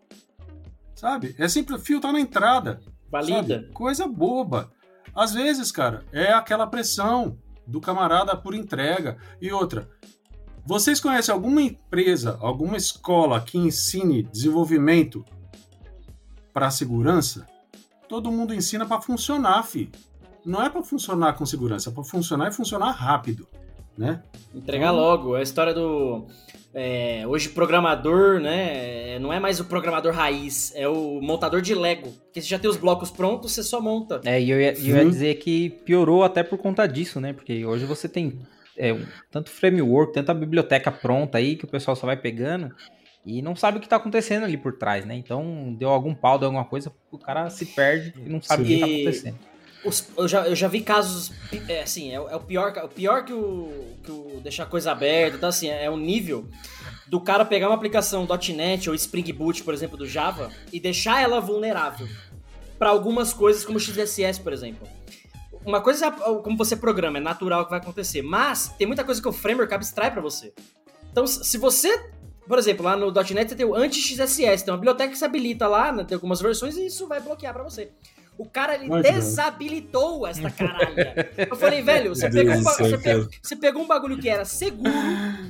[0.97, 1.36] Sabe?
[1.38, 2.80] É simples, fio tá na entrada.
[3.12, 3.61] Valida.
[3.61, 3.72] Sabe?
[3.72, 4.72] Coisa boba.
[5.14, 7.38] Às vezes, cara, é aquela pressão.
[7.66, 9.18] do camarada por entrega.
[9.40, 9.90] E outra,
[10.64, 15.24] vocês conhecem alguma empresa, alguma escola que ensine desenvolvimento
[16.53, 17.47] para segurança?
[18.09, 19.90] Todo mundo ensina para funcionar, fi.
[20.44, 23.49] Não é para funcionar com segurança, é para funcionar e funcionar rápido,
[23.97, 24.22] né?
[24.55, 25.36] Entregar então, logo.
[25.36, 26.26] É a história do
[26.74, 29.18] é, hoje programador, né?
[29.18, 32.11] Não é mais o programador raiz, é o montador de Lego.
[32.11, 34.20] Porque você já tem os blocos prontos, você só monta.
[34.24, 37.32] É, e eu ia, eu ia dizer que piorou até por conta disso, né?
[37.32, 38.38] Porque hoje você tem
[38.76, 38.94] é,
[39.30, 42.74] tanto framework, tanta biblioteca pronta aí que o pessoal só vai pegando
[43.24, 45.16] e não sabe o que tá acontecendo ali por trás, né?
[45.16, 48.70] Então deu algum pau, deu alguma coisa, o cara se perde e não sabe Sim.
[48.70, 49.38] o que tá acontecendo.
[49.87, 51.32] Os, eu, já, eu já vi casos,
[51.68, 55.37] é, assim, é, é, o pior, o pior que o, que o deixar coisa aberta,
[55.37, 56.49] então assim, é, é o nível
[57.07, 61.22] do cara pegar uma aplicação .NET ou Spring Boot, por exemplo, do Java, e deixar
[61.22, 62.09] ela vulnerável
[62.78, 64.87] para algumas coisas como XSS, por exemplo.
[65.64, 69.22] Uma coisa é como você programa, é natural que vai acontecer, mas tem muita coisa
[69.22, 70.53] que o framework abstrai para você.
[71.11, 72.11] Então, se você
[72.47, 75.66] por exemplo, lá no .NET você tem o anti-XSS, tem uma biblioteca que se habilita
[75.66, 77.91] lá, né, tem algumas versões e isso vai bloquear para você.
[78.39, 80.26] O cara, ele desabilitou bom.
[80.26, 81.30] esta caralha.
[81.51, 84.91] Eu falei, velho, você pegou, um você, pegou, você pegou, um bagulho que era seguro.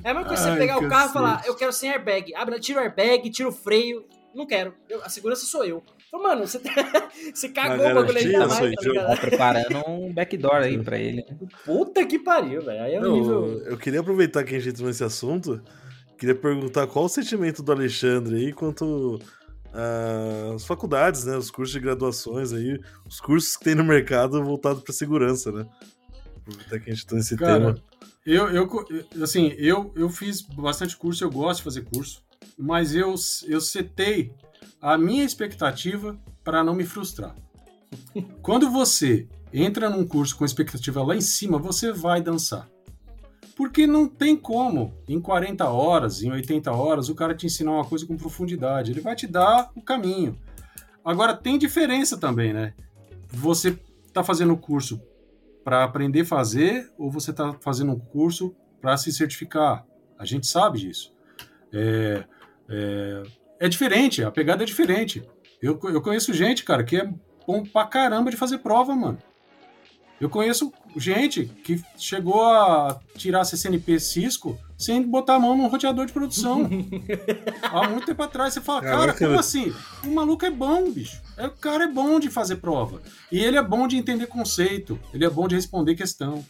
[0.05, 2.35] É a mesma coisa você pegar o carro e falar, eu quero sem airbag.
[2.35, 4.07] Abre, tira o airbag, tira o freio.
[4.35, 4.75] Não quero.
[4.89, 5.83] Eu, a segurança sou eu.
[6.11, 6.61] Falei, mano, você,
[7.35, 11.25] você cagou o bagulho ainda mais, tá Tá preparando um backdoor aí pra ele.
[11.29, 11.37] Né?
[11.65, 12.83] Puta que pariu, velho.
[12.83, 13.63] Aí é um nível...
[13.65, 15.61] Eu queria aproveitar que a gente entrou nesse assunto.
[16.17, 19.19] Queria perguntar qual o sentimento do Alexandre aí quanto
[20.55, 24.81] as faculdades, né, os cursos de graduações aí, os cursos que tem no mercado voltado
[24.81, 25.67] para segurança, né?
[26.67, 27.85] Até que a gente tá nesse Cara, tema.
[28.25, 28.69] Eu, eu,
[29.23, 32.23] assim, eu, eu fiz bastante curso, eu gosto de fazer curso,
[32.59, 33.15] mas eu,
[33.47, 34.33] eu setei
[34.81, 37.35] a minha expectativa para não me frustrar.
[38.43, 42.69] Quando você entra num curso com expectativa lá em cima, você vai dançar.
[43.57, 47.87] Porque não tem como, em 40 horas, em 80 horas, o cara te ensinar uma
[47.87, 48.93] coisa com profundidade.
[48.93, 50.39] Ele vai te dar o caminho.
[51.03, 52.75] Agora, tem diferença também, né?
[53.29, 55.01] Você está fazendo o curso
[55.65, 59.87] para aprender a fazer ou você está fazendo um curso para se certificar?
[60.19, 61.15] A gente sabe disso.
[61.73, 62.25] É,
[62.69, 63.23] é,
[63.61, 65.27] é, diferente, a pegada é diferente.
[65.63, 67.11] Eu, eu conheço gente, cara, que é
[67.47, 69.19] bom pra caramba de fazer prova, mano.
[70.19, 76.07] Eu conheço gente que chegou a tirar CCNP Cisco sem botar a mão num roteador
[76.07, 76.69] de produção.
[77.63, 78.55] Há muito tempo atrás.
[78.55, 79.75] Você fala, cara, como assim?
[80.05, 81.21] O maluco é bom, bicho.
[81.37, 83.03] É, o cara é bom de fazer prova.
[83.31, 84.99] E ele é bom de entender conceito.
[85.13, 86.43] Ele é bom de responder questão.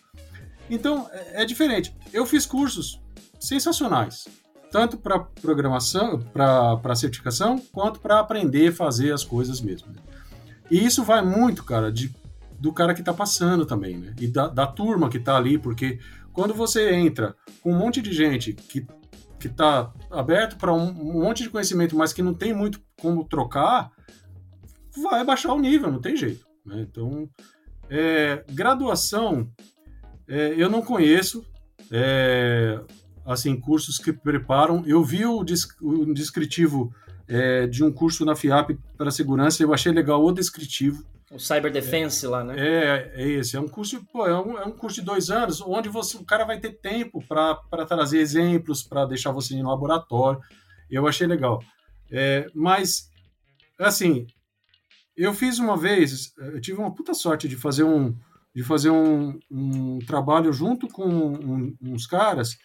[0.71, 1.95] Então, é, é diferente.
[2.13, 3.01] Eu fiz cursos
[3.41, 4.29] sensacionais.
[4.71, 9.89] Tanto para programação, para certificação, quanto para aprender a fazer as coisas mesmo.
[10.71, 12.13] E isso vai muito, cara, de
[12.59, 14.15] do cara que está passando também, né?
[14.21, 15.99] E da, da turma que está ali, porque
[16.33, 18.87] quando você entra com um monte de gente que
[19.39, 23.25] que está aberto para um, um, monte de conhecimento, mas que não tem muito como
[23.25, 23.93] trocar,
[25.03, 26.47] vai baixar o nível, não tem jeito.
[26.65, 26.81] Né?
[26.81, 27.29] Então,
[27.89, 29.49] é, graduação,
[30.27, 31.45] é, eu não conheço,
[31.91, 32.81] é,
[33.25, 34.83] assim, cursos que preparam.
[34.87, 35.45] Eu vi o,
[35.83, 36.93] o descritivo
[37.29, 41.05] é, de um curso na FIAP para segurança, eu achei legal o descritivo.
[41.31, 42.55] O Cyber Defense é, lá, né?
[42.57, 43.57] É, é esse.
[43.57, 46.25] É um curso, pô, é um, é um curso de dois anos, onde você, o
[46.25, 50.41] cara vai ter tempo para trazer exemplos, para deixar você em laboratório.
[50.89, 51.61] Eu achei legal.
[52.13, 53.11] É, mas,
[53.77, 54.27] assim,
[55.17, 58.17] eu fiz uma vez, eu tive uma puta sorte de fazer um,
[58.55, 62.57] de fazer um, um trabalho junto com um, uns caras,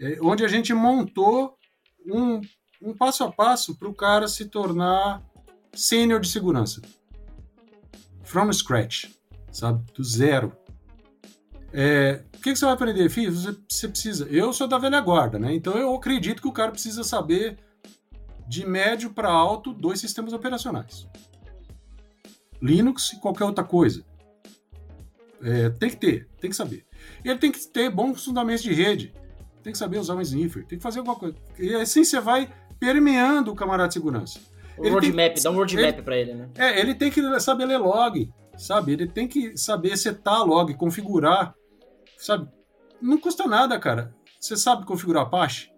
[0.00, 1.56] é, onde a gente montou
[2.04, 2.40] um,
[2.82, 5.22] um passo a passo para o cara se tornar
[5.72, 6.82] sênior de segurança
[8.28, 9.06] from scratch,
[9.50, 9.82] sabe?
[9.92, 10.52] Do zero.
[11.72, 13.34] É, o que, que, você vai aprender, filho?
[13.34, 14.26] Você, você, precisa.
[14.26, 15.54] Eu sou da velha guarda, né?
[15.54, 17.58] Então eu acredito que o cara precisa saber
[18.46, 21.08] de médio para alto dois sistemas operacionais:
[22.60, 24.04] Linux e qualquer outra coisa.
[25.42, 26.84] É, tem que ter, tem que saber.
[27.24, 29.14] Ele tem que ter bons fundamentos de rede.
[29.62, 31.36] Tem que saber usar um sniffer, tem que fazer alguma coisa.
[31.58, 34.40] E assim você vai permeando o camarada de segurança.
[34.78, 36.50] O roadmap, dá um roadmap ele, pra ele, né?
[36.56, 38.92] É, ele tem que saber ler log, sabe?
[38.92, 41.54] Ele tem que saber setar log, configurar,
[42.16, 42.48] sabe?
[43.00, 44.14] Não custa nada, cara.
[44.40, 45.70] Você sabe configurar Apache?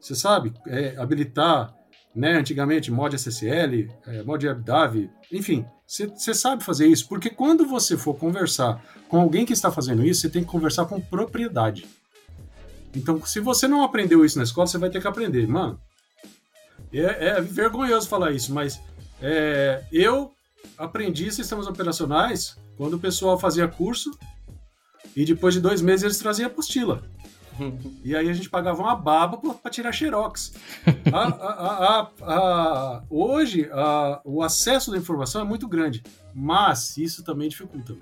[0.00, 1.74] Você sabe é, habilitar,
[2.14, 7.96] né, antigamente, mod SSL, é, mod WebDAV, enfim, você sabe fazer isso, porque quando você
[7.96, 11.86] for conversar com alguém que está fazendo isso, você tem que conversar com propriedade.
[12.94, 15.46] Então, se você não aprendeu isso na escola, você vai ter que aprender.
[15.46, 15.80] Mano,
[17.00, 18.80] é, é vergonhoso falar isso, mas
[19.20, 20.32] é, eu
[20.76, 24.10] aprendi sistemas operacionais quando o pessoal fazia curso
[25.14, 27.02] E depois de dois meses eles traziam a apostila.
[28.04, 30.54] E aí a gente pagava uma baba para tirar xerox.
[31.12, 33.70] A, a, a, hoje,
[34.24, 36.02] o acesso da informação é muito grande,
[36.34, 37.94] mas isso também dificulta.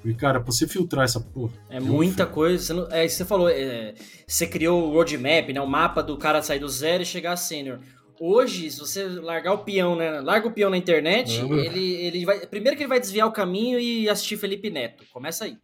[0.00, 1.52] Porque, cara, pra você filtrar essa porra.
[1.68, 2.64] É muita um coisa.
[2.64, 3.94] Você, não, é, você falou, é,
[4.26, 5.60] você criou o roadmap, né?
[5.60, 7.80] O mapa do cara sair do zero e chegar a sênior.
[8.20, 10.20] Hoje, se você largar o peão, né?
[10.20, 11.58] Larga o peão na internet, uhum.
[11.58, 12.46] ele, ele vai.
[12.46, 15.04] Primeiro que ele vai desviar o caminho e assistir Felipe Neto.
[15.12, 15.56] Começa aí.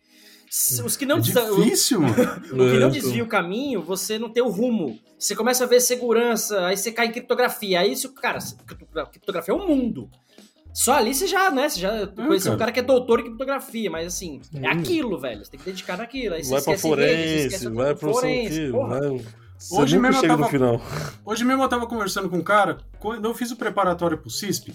[0.84, 2.14] Os que não é difícil, mano.
[2.52, 5.00] o que não desvia o caminho, você não tem o rumo.
[5.18, 7.80] Você começa a ver segurança, aí você cai em criptografia.
[7.80, 8.38] Aí, se o cara,
[9.10, 10.08] criptografia é um mundo.
[10.72, 11.68] Só ali você já, né?
[11.68, 14.70] Você já é, conheceu um cara que é doutor em criptografia, mas assim, é hum.
[14.70, 15.44] aquilo, velho.
[15.44, 16.34] Você tem que dedicar naquilo.
[16.34, 19.24] Aí vai pra forense, vai pro forense, vai...
[19.70, 20.50] Hoje mesmo, eu tava,
[21.24, 24.74] hoje mesmo eu tava conversando com um cara, quando eu fiz o preparatório pro CISP,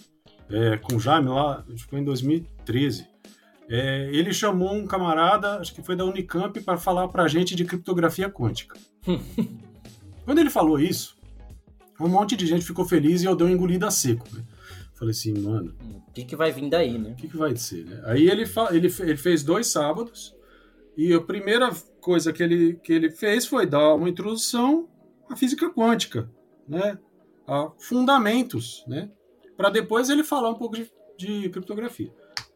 [0.50, 3.08] é, com o Jaime lá, acho que foi em 2013.
[3.70, 7.66] É, ele chamou um camarada, acho que foi da Unicamp, para falar pra gente de
[7.66, 8.76] criptografia quântica.
[10.26, 11.16] Quando ele falou isso,
[12.00, 14.28] um monte de gente ficou feliz e eu dei uma engolida seco.
[14.34, 14.44] Né?
[14.96, 15.76] Falei assim, mano.
[16.08, 17.12] O que, que vai vir daí, né?
[17.12, 18.02] O que, que vai ser, né?
[18.06, 20.36] Aí ele, ele, ele fez dois sábados
[21.00, 21.72] e a primeira
[22.02, 24.86] coisa que ele, que ele fez foi dar uma introdução
[25.30, 26.30] à física quântica,
[26.68, 27.00] né?
[27.48, 29.10] A fundamentos, né?
[29.56, 32.12] Para depois ele falar um pouco de, de criptografia.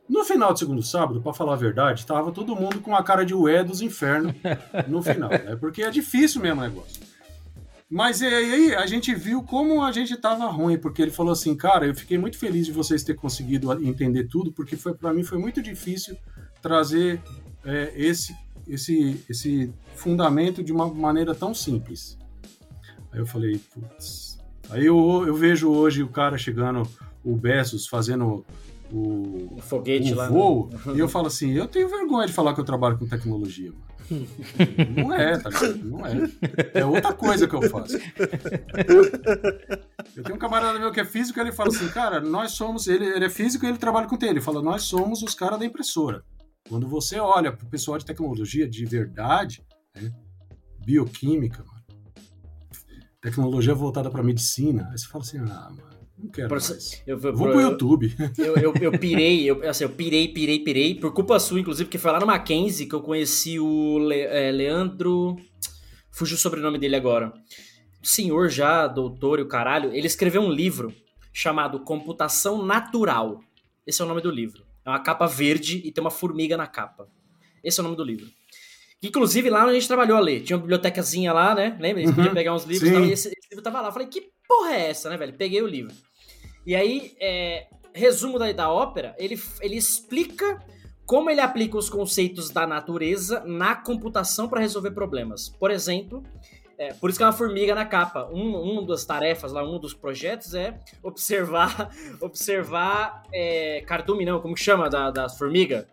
[0.10, 3.24] No final do segundo sábado, para falar a verdade, tava todo mundo com a cara
[3.24, 4.36] de ué dos infernos
[4.90, 5.56] no final, né?
[5.56, 7.02] Porque é difícil mesmo o negócio.
[7.90, 11.86] Mas aí a gente viu como a gente estava ruim, porque ele falou assim, cara,
[11.86, 15.62] eu fiquei muito feliz de vocês terem conseguido entender tudo, porque para mim foi muito
[15.62, 16.18] difícil
[16.62, 17.22] trazer
[17.66, 18.36] é, esse,
[18.68, 22.18] esse, esse fundamento de uma maneira tão simples.
[23.12, 24.40] Aí eu falei, putz.
[24.70, 26.88] Aí eu, eu vejo hoje o cara chegando,
[27.24, 28.46] o Bessos fazendo
[28.92, 30.30] o, o foguete o lá.
[30.30, 30.80] Voo, né?
[30.96, 33.94] E eu falo assim, eu tenho vergonha de falar que eu trabalho com tecnologia, mano.
[34.98, 35.78] Não é, tá ligado?
[35.86, 36.30] Não é.
[36.74, 37.98] É outra coisa que eu faço.
[40.16, 42.88] Eu tenho um camarada meu que é físico ele fala assim, cara, nós somos.
[42.88, 44.28] Ele, ele é físico e ele trabalha com TI.
[44.28, 46.24] Ele fala, nós somos os caras da impressora.
[46.68, 50.12] Quando você olha pro pessoal de tecnologia de verdade, né,
[50.86, 51.84] bioquímica, mano,
[53.22, 55.94] tecnologia voltada para medicina, aí você fala assim, ah, mano.
[56.18, 57.04] Não quero por, mais.
[57.06, 58.16] Eu, eu, Vou pro YouTube.
[58.38, 61.98] Eu, eu, eu pirei, eu, assim, eu pirei, pirei, pirei, por culpa sua, inclusive, porque
[61.98, 65.36] foi lá no Mackenzie que eu conheci o Le, é, Leandro...
[66.12, 67.34] Fugiu o sobrenome dele agora.
[68.04, 70.94] Senhor já, doutor e o caralho, ele escreveu um livro
[71.34, 73.40] chamado Computação Natural.
[73.86, 74.64] Esse é o nome do livro.
[74.86, 77.08] É uma capa verde e tem uma formiga na capa.
[77.64, 78.28] Esse é o nome do livro.
[79.02, 80.42] Inclusive, lá a gente trabalhou a ler.
[80.42, 81.78] Tinha uma bibliotecazinha lá, né?
[81.80, 82.02] Lembra?
[82.02, 83.90] Você uhum, podia pegar uns livros e, e esse, esse, livro tava lá.
[83.90, 85.34] Eu falei, que porra é essa, né, velho?
[85.34, 85.94] Peguei o livro.
[86.66, 90.60] E aí, é, resumo da, da ópera, ele, ele explica
[91.06, 95.50] como ele aplica os conceitos da natureza na computação para resolver problemas.
[95.50, 96.24] Por exemplo,
[96.78, 98.30] é, por isso que é uma formiga na capa.
[98.32, 104.58] Um, uma das tarefas lá, um dos projetos é observar, observar é, cardume, não, como
[104.58, 105.86] chama da, das formigas?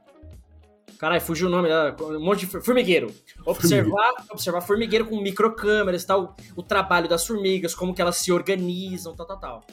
[0.98, 1.68] Caralho, fugiu o nome,
[2.02, 3.10] um monte de formigueiro.
[3.46, 9.16] Observar, observar formigueiro com microcâmeras, tal, o trabalho das formigas, como que elas se organizam,
[9.16, 9.64] tal, tal, tal.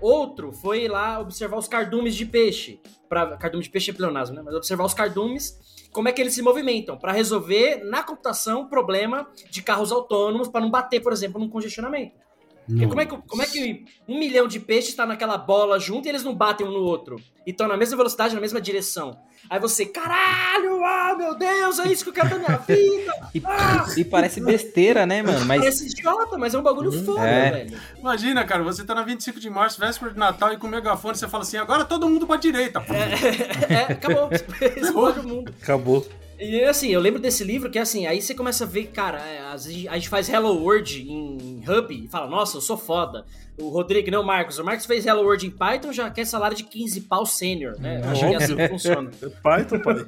[0.00, 2.80] Outro foi lá observar os cardumes de peixe.
[3.08, 4.42] Pra, cardume de peixe é pleonasmo, né?
[4.44, 5.58] Mas observar os cardumes,
[5.96, 10.46] como é que eles se movimentam, para resolver na computação o problema de carros autônomos,
[10.46, 12.25] para não bater, por exemplo, num congestionamento.
[12.66, 16.08] Como é, que, como é que um milhão de peixes está naquela bola junto e
[16.08, 17.16] eles não batem um no outro?
[17.46, 19.20] E estão na mesma velocidade, na mesma direção.
[19.48, 23.30] Aí você, caralho, ah, meu Deus, é isso que eu quero da minha vida.
[23.32, 23.86] e, ah!
[23.96, 25.44] e, parece besteira, né, mano?
[25.44, 25.60] Mas...
[25.60, 27.50] Parece idiota, mas é um bagulho hum, foda, é.
[27.50, 27.80] velho.
[27.98, 31.16] Imagina, cara, você tá na 25 de março, véspera de Natal, e com o megafone
[31.16, 32.84] você fala assim, agora todo mundo pra direita.
[32.88, 34.28] É, é, acabou.
[34.76, 35.54] Explode o mundo.
[35.62, 36.04] Acabou.
[36.38, 39.40] E assim, eu lembro desse livro que assim, aí você começa a ver, cara, é,
[39.40, 43.24] a gente faz Hello World em Hub e fala, nossa, eu sou foda.
[43.58, 44.58] O Rodrigo, não, o Marcos.
[44.58, 48.00] O Marcos fez Hello World em Python, já quer salário de 15 pau sênior, né?
[48.02, 49.10] Eu acho que é assim que funciona.
[49.42, 50.06] Python, pai.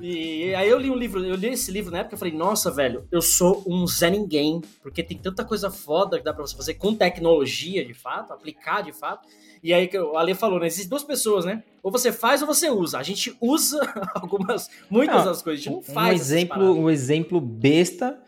[0.00, 2.70] e aí eu li um livro, eu li esse livro na época e falei, nossa,
[2.70, 6.56] velho, eu sou um Zé Ninguém, porque tem tanta coisa foda que dá pra você
[6.56, 9.26] fazer com tecnologia, de fato, aplicar de fato.
[9.62, 10.68] E aí o Ale falou, né?
[10.68, 11.64] Existem duas pessoas, né?
[11.82, 12.98] Ou você faz ou você usa.
[12.98, 13.80] A gente usa
[14.14, 16.20] algumas, muitas não, das coisas, a gente não faz.
[16.20, 18.18] Um exemplo, um exemplo besta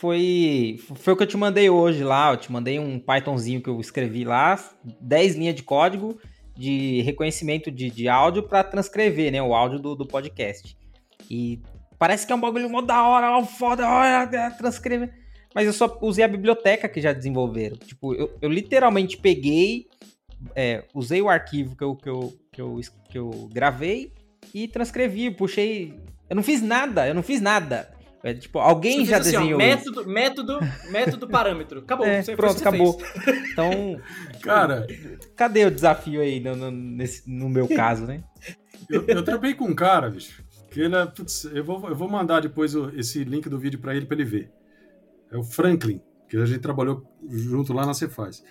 [0.00, 2.30] foi, foi o que eu te mandei hoje lá.
[2.30, 4.58] Eu te mandei um Pythonzinho que eu escrevi lá,
[5.00, 6.18] 10 linhas de código
[6.56, 9.42] de reconhecimento de, de áudio para transcrever, né?
[9.42, 10.76] O áudio do, do podcast.
[11.30, 11.60] E
[11.98, 15.12] parece que é um bagulho mó da hora, ó, foda, ó, transcrever.
[15.54, 17.76] Mas eu só usei a biblioteca que já desenvolveram.
[17.76, 19.86] Tipo, eu, eu literalmente peguei
[20.54, 22.80] é, usei o arquivo que eu, que, eu, que, eu,
[23.10, 24.12] que eu gravei
[24.54, 25.98] e transcrevi, puxei
[26.28, 27.90] Eu não fiz nada, eu não fiz nada.
[28.22, 30.58] É, tipo, alguém já assim, desenhou ó, método, método,
[30.90, 31.78] método, parâmetro.
[31.80, 32.06] Acabou.
[32.06, 32.98] É, Você- pronto, acabou.
[32.98, 33.50] fez.
[33.52, 34.00] Então,
[34.42, 34.86] Cara,
[35.34, 38.22] cadê o desafio aí no, no, nesse- no meu caso, né?
[38.90, 40.42] eu, eu trampei com um cara, bicho.
[40.70, 43.78] Que ele é, putz, eu, vou, eu vou mandar depois o- esse link do vídeo
[43.80, 44.50] pra ele, pra ele ver.
[45.32, 48.44] É o Franklin, que a gente trabalhou junto lá na Cefaz.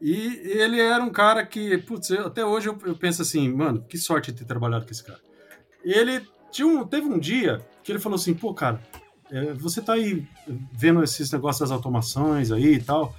[0.00, 3.82] E ele era um cara que, putz, eu- até hoje eu, eu penso assim, mano,
[3.88, 5.18] que sorte de ter trabalhado com esse cara.
[5.84, 6.20] E ele
[6.52, 8.80] tinha um, teve um dia que ele falou assim, pô, cara,
[9.56, 10.26] você tá aí
[10.72, 13.14] vendo esses negócios das automações aí e tal.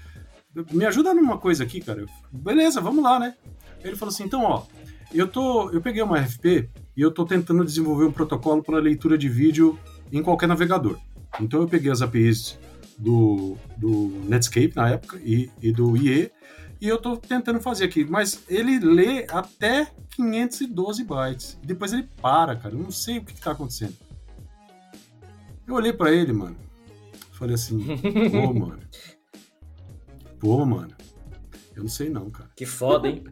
[0.72, 2.02] Me ajuda numa coisa aqui, cara.
[2.02, 3.36] Eu, Beleza, vamos lá, né?
[3.84, 4.64] Ele falou assim, então, ó,
[5.14, 9.18] eu tô, eu peguei uma RFP e eu tô tentando desenvolver um protocolo para leitura
[9.18, 9.78] de vídeo
[10.12, 10.98] em qualquer navegador.
[11.40, 12.58] Então eu peguei as APIs
[12.98, 16.32] do, do Netscape na época e, e do IE
[16.82, 21.60] e eu tô tentando fazer aqui, mas ele lê até 512 bytes.
[21.62, 22.74] Depois ele para, cara.
[22.74, 23.96] Eu não sei o que, que tá acontecendo.
[25.70, 26.58] Eu olhei pra ele, mano.
[27.32, 27.80] Falei assim,
[28.32, 28.80] pô, mano.
[30.40, 30.96] Pô, mano.
[31.76, 32.50] Eu não sei não, cara.
[32.56, 33.24] Que foda, hein?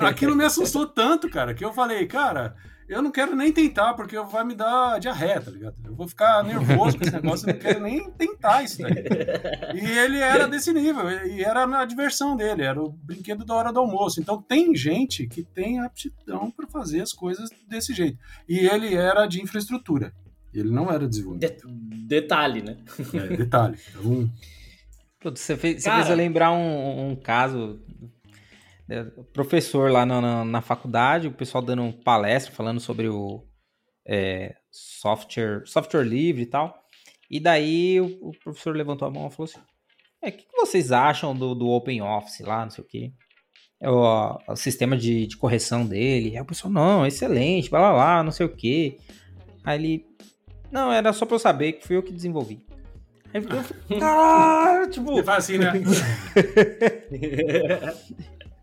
[0.00, 2.56] Aquilo me assustou tanto, cara, que eu falei, cara,
[2.88, 5.76] eu não quero nem tentar, porque vai me dar diarreia, tá ligado?
[5.84, 8.94] Eu vou ficar nervoso com esse negócio, eu não quero nem tentar isso daí.
[9.74, 13.72] E ele era desse nível, e era na diversão dele, era o brinquedo da hora
[13.72, 14.20] do almoço.
[14.20, 18.18] Então tem gente que tem aptidão para fazer as coisas desse jeito.
[18.48, 20.14] E ele era de infraestrutura,
[20.54, 21.56] ele não era desenvolvedor.
[22.06, 22.76] Detalhe, né?
[23.14, 23.78] É, detalhe.
[23.90, 24.30] Então,
[25.20, 27.80] Putz, Você fez, você Cara- fez eu lembrar um, um caso.
[28.88, 33.42] né, Professor lá na, na, na faculdade, o pessoal dando palestra falando sobre o
[34.06, 36.74] é, software, software livre e tal.
[37.30, 39.60] E daí o, o professor levantou a mão e falou assim:
[40.22, 43.12] É, o que, que vocês acham do, do Open Office lá, não sei o quê?
[43.80, 46.36] É o, o sistema de, de correção dele.
[46.36, 48.98] Aí o pessoal, não, excelente, blá blá blá, não sei o quê.
[49.64, 50.06] Aí ele,
[50.74, 52.60] não, era só pra eu saber que fui eu que desenvolvi.
[53.32, 55.14] Aí eu falei, caralho, tipo.
[55.14, 55.72] Você faz assim, né?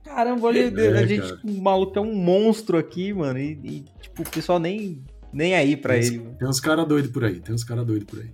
[0.03, 1.39] Caramba, olha, É, a gente, cara.
[1.43, 3.39] o maluco é um monstro aqui, mano.
[3.39, 5.01] E, e, tipo, o pessoal nem,
[5.31, 6.19] nem aí pra tem, ele.
[6.37, 8.29] tem uns caras doidos por aí, tem uns caras doidos por aí.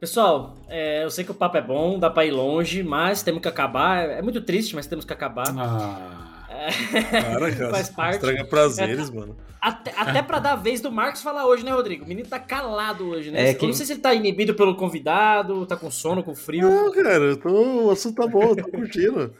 [0.00, 3.40] Pessoal, é, eu sei que o papo é bom, dá pra ir longe, mas temos
[3.40, 4.08] que acabar.
[4.10, 5.46] É muito triste, mas temos que acabar.
[5.56, 6.35] Ah,
[6.66, 7.70] É, Para, cara.
[7.74, 8.14] Faz parte.
[8.16, 9.36] Estraga prazeres, mano.
[9.60, 12.04] Até, até pra dar a vez do Marcos falar hoje, né, Rodrigo?
[12.04, 13.48] O menino tá calado hoje, né?
[13.48, 16.34] É, Eu quem- não sei se ele tá inibido pelo convidado, tá com sono, com
[16.34, 16.68] frio.
[16.68, 19.32] Não, cara, eu tô, o assunto tá bom, eu tô curtindo.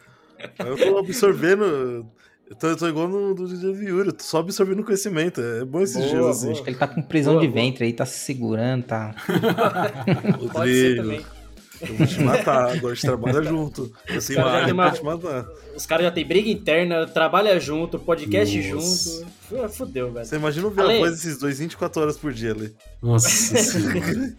[0.59, 2.05] Eu tô absorvendo.
[2.49, 5.41] Eu tô, eu tô igual no do DJ Viúra, eu tô só absorvendo conhecimento.
[5.41, 6.41] É bom esses Boa, dias assim.
[6.45, 6.53] boa.
[6.53, 7.61] Acho que ele tá com prisão Boa, de boa.
[7.63, 9.13] ventre aí, tá se segurando, tá.
[10.51, 11.25] Pode ser Rodrigo, também.
[11.81, 13.91] Eu vou te matar, agora a gente trabalha junto.
[14.07, 15.45] Eu sei Cara, já uma te matar.
[15.75, 19.19] Os caras já tem briga interna, trabalha junto, podcast Nossa.
[19.19, 19.31] junto.
[19.47, 20.25] Fu- Fudeu, velho.
[20.25, 22.75] Você imagina ouvir Ale, a voz desses dois 24 horas por dia ali.
[23.01, 24.33] Nossa senhora.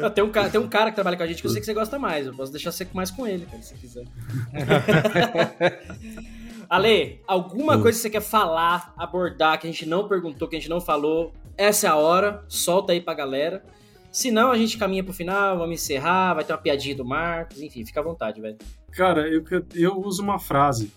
[0.02, 1.60] ah, tem, um cara, tem um cara que trabalha com a gente que eu sei
[1.60, 2.26] que você gosta mais.
[2.26, 4.04] Eu posso deixar você mais com ele, cara, se quiser.
[6.68, 7.82] Ale, alguma Hum.
[7.82, 10.80] coisa que você quer falar, abordar, que a gente não perguntou, que a gente não
[10.80, 13.62] falou, essa é a hora, solta aí pra galera.
[14.10, 17.60] Se não, a gente caminha pro final, vamos encerrar, vai ter uma piadinha do Marcos,
[17.60, 18.56] enfim, fica à vontade, velho.
[18.92, 19.44] Cara, eu,
[19.74, 20.92] eu uso uma frase,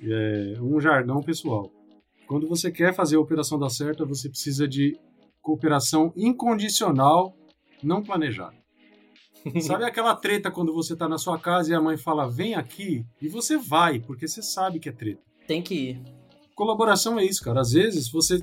[0.00, 1.70] é, um jargão pessoal.
[2.26, 4.98] Quando você quer fazer a operação dar certo, você precisa de
[5.40, 7.34] cooperação incondicional,
[7.82, 8.56] não planejada.
[9.60, 13.04] Sabe aquela treta quando você tá na sua casa e a mãe fala, vem aqui,
[13.20, 15.22] e você vai, porque você sabe que é treta.
[15.46, 16.02] Tem que ir.
[16.54, 17.60] Colaboração é isso, cara.
[17.60, 18.40] Às vezes você,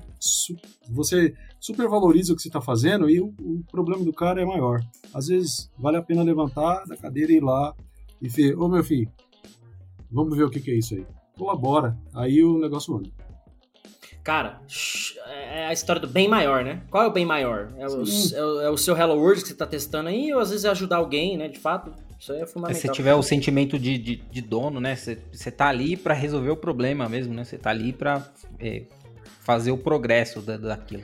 [0.89, 4.81] você supervaloriza o que você tá fazendo e o, o problema do cara é maior.
[5.13, 7.73] Às vezes vale a pena levantar da cadeira e ir lá
[8.21, 9.11] e ver, ô meu filho,
[10.11, 11.05] vamos ver o que, que é isso aí.
[11.37, 13.09] Colabora, aí o negócio anda.
[14.23, 16.83] Cara, shh, é a história do bem maior, né?
[16.91, 17.71] Qual é o bem maior?
[17.77, 20.39] É o, é o- é o seu Hello World que você tá testando aí, ou
[20.39, 21.47] às vezes é ajudar alguém, né?
[21.47, 22.81] De fato, isso aí é Se fundamental.
[22.81, 24.95] você tiver o sentimento de, de, de dono, né?
[24.95, 27.43] Você, você tá ali pra resolver o problema mesmo, né?
[27.45, 28.27] Você tá ali pra
[28.59, 28.83] é,
[29.39, 31.03] fazer o progresso da, daquilo.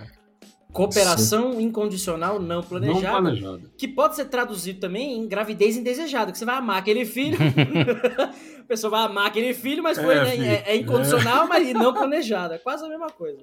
[0.76, 3.01] Cooperação incondicional não planejada.
[3.01, 3.61] Não planejada.
[3.78, 7.38] Que pode ser traduzido também em gravidez indesejada, que você vai amar aquele filho.
[8.59, 10.43] a pessoa vai amar aquele filho, mas foi, É, né, filho.
[10.43, 12.55] é, é incondicional, mas não planejada.
[12.55, 13.39] É quase a mesma coisa.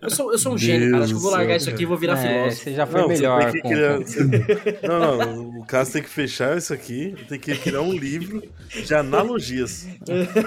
[0.00, 1.04] Eu sou, eu sou um gênio, cara.
[1.04, 2.62] Acho que eu vou largar isso aqui e vou virar É, filósofo.
[2.64, 3.52] você já foi Não, você melhor.
[3.52, 7.80] com- criar- você- Não, não, o Cássio tem que fechar isso aqui, tem que criar
[7.82, 8.42] um livro
[8.84, 9.86] de analogias.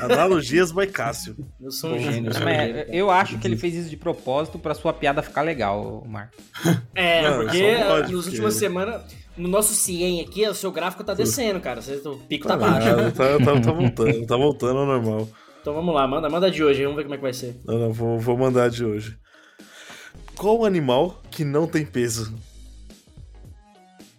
[0.02, 1.36] Analogias by Cássio.
[1.62, 2.30] Eu sou um gênio.
[2.30, 2.96] Eu sou Mas, gênio, é, cara.
[2.96, 6.34] eu acho que ele fez isso de propósito pra sua piada ficar legal, Marco.
[6.96, 9.02] É, Não, porque pode, nas porque- últimas semanas,
[9.38, 11.82] no nosso CIEM aqui, o seu gráfico tá descendo, cara.
[11.82, 12.88] Você- O pico tá Ah, baixo.
[13.12, 15.28] tá, tá, tá voltando, tá voltando ao normal.
[15.62, 17.60] Então vamos lá, manda, manda de hoje, vamos ver como é que vai ser.
[17.66, 19.18] Não, não, vou, vou mandar de hoje.
[20.36, 22.34] Qual o animal que não tem peso?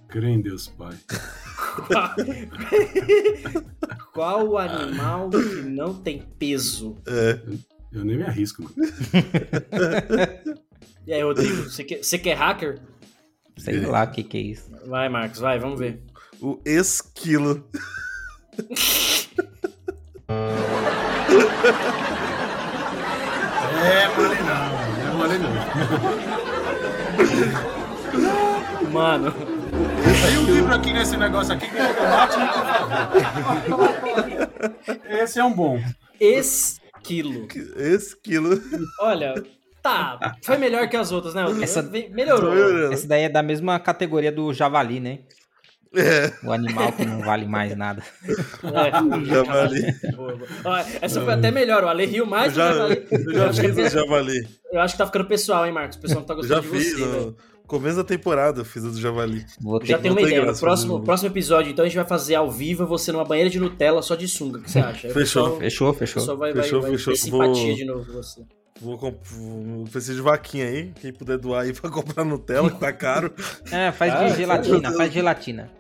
[0.09, 0.97] Crê em Deus, pai.
[4.13, 6.99] Qual o animal que não tem peso?
[7.07, 7.41] É.
[7.93, 8.75] Eu nem me arrisco, mano.
[11.07, 12.79] E aí, Rodrigo, você que, você que é hacker?
[13.57, 14.71] Sei lá o que, que é isso.
[14.87, 16.03] Vai, Marcos, vai, vamos ver.
[16.41, 17.67] O esquilo.
[23.83, 25.51] É mole não, é mole não.
[28.91, 29.35] Mano.
[30.27, 32.37] Aí o livro aqui nesse negócio aqui que é tomate
[35.09, 35.81] Esse é um bom.
[36.21, 37.47] Esquilo.
[37.77, 38.61] Esquilo.
[39.01, 39.35] Olha,
[39.83, 40.19] tá.
[40.43, 41.45] Foi melhor que as outras, né?
[41.63, 42.93] Essa- Melhorou.
[42.93, 45.21] Essa daí é da mesma categoria do javali, né?
[45.95, 46.33] É.
[46.47, 48.03] O animal que não vale mais nada.
[48.25, 49.25] É.
[49.27, 49.83] Javali.
[51.01, 51.83] Essa foi até melhor.
[51.85, 53.07] O Ale riu mais Eu já, do javali.
[53.11, 54.49] eu já acho que fiz é- o javali.
[54.73, 55.97] Eu acho que tá ficando pessoal, hein, Marcos?
[55.97, 56.93] O pessoal não tá Eu gostando já de fiz.
[56.93, 57.27] você, velho.
[57.63, 59.45] no começo da temporada eu fiz a do javali.
[59.83, 60.45] Já tem uma ideia.
[60.45, 63.51] No próximo, fazer- próximo episódio, então, a gente vai fazer ao vivo você numa banheira
[63.51, 64.59] de Nutella só de sunga.
[64.59, 65.09] O que você acha?
[65.09, 65.15] Aí Fechou.
[65.15, 66.21] pessoal- Fechou, fechou.
[66.21, 67.15] pessoal vai, Fechou, vai, vai fechou.
[67.15, 68.41] ter simpatia Vou- de novo com você.
[68.81, 70.91] Vou, vou preciso de vaquinha aí.
[71.01, 73.31] Quem puder doar aí pra comprar Nutella, que tá caro.
[73.71, 75.71] É, faz Ah, de gelatina, faz gelatina.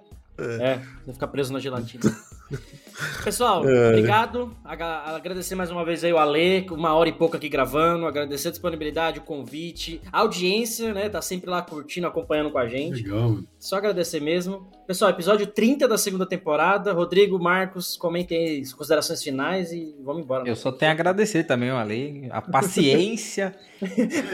[0.60, 2.02] É, vai ficar preso na gelatina.
[3.24, 3.88] Pessoal, É.
[3.90, 4.54] obrigado.
[4.64, 8.06] Aga- Agradecer mais uma vez aí o Ale, uma hora e pouco aqui gravando.
[8.06, 11.08] Agradecer a disponibilidade, o convite, a audiência, né?
[11.08, 13.02] Tá sempre lá curtindo, acompanhando com a gente.
[13.02, 13.38] Legal.
[13.58, 14.68] Só agradecer mesmo.
[14.90, 16.92] Pessoal, episódio 30 da segunda temporada.
[16.92, 20.48] Rodrigo, Marcos, comentem aí as considerações finais e vamos embora.
[20.48, 23.54] Eu só tenho a agradecer também, o Ale, a paciência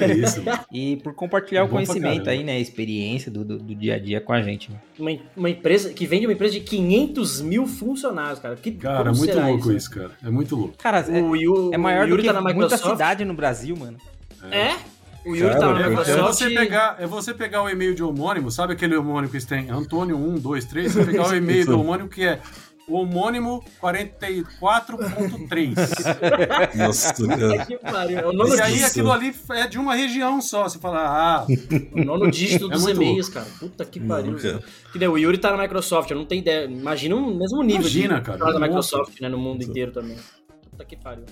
[0.01, 0.59] É isso, mano.
[0.73, 2.53] e por compartilhar o Bom pra conhecimento aí, né?
[2.53, 4.71] A experiência do, do, do dia a dia com a gente.
[4.99, 8.57] Uma, uma empresa que vende uma empresa de 500 mil funcionários, cara.
[8.57, 9.77] Que, Cara, é muito louco né?
[9.77, 10.13] isso, cara.
[10.25, 10.75] É muito louco.
[10.79, 12.93] Cara, é, O Yu- é maior o do que tá na muita Microsoft.
[12.93, 13.99] cidade no Brasil, mano.
[14.51, 14.75] É?
[15.27, 16.21] O Yuri Cara, tá na É, é Microsoft.
[16.21, 20.17] você pegar, é você pegar o e-mail de homônimo, sabe aquele homônimo que tem Antônio
[20.17, 20.93] 1, 2, 3?
[20.93, 22.41] Você pegar o e-mail do homônimo que é
[22.89, 25.75] homônimo 44.3.
[26.79, 27.67] Nossa, cara.
[27.67, 28.19] Que pariu.
[28.19, 28.23] É
[28.57, 30.65] E aí aquilo ali é de uma região só.
[30.65, 31.47] Você fala, ah,
[31.93, 33.47] O nono dígito É dos muito e-mails, cara.
[33.59, 34.37] Puta que pariu.
[34.95, 36.67] Nem o Yuri tá na Microsoft, eu não tenho ideia.
[36.67, 39.29] Imagina o mesmo nível Imagina, de cara, da Microsoft, né?
[39.29, 40.17] No mundo inteiro também.
[40.71, 41.25] Puta que pariu.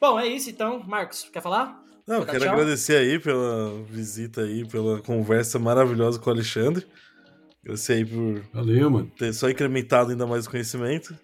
[0.00, 0.82] Bom, é isso então.
[0.86, 1.82] Marcos, quer falar?
[2.06, 2.52] Não, dar quero tchau?
[2.52, 6.86] agradecer aí pela visita aí, pela conversa maravilhosa com o Alexandre.
[7.62, 9.10] Agradecer aí por valeu, mano.
[9.18, 11.16] ter só incrementado ainda mais o conhecimento.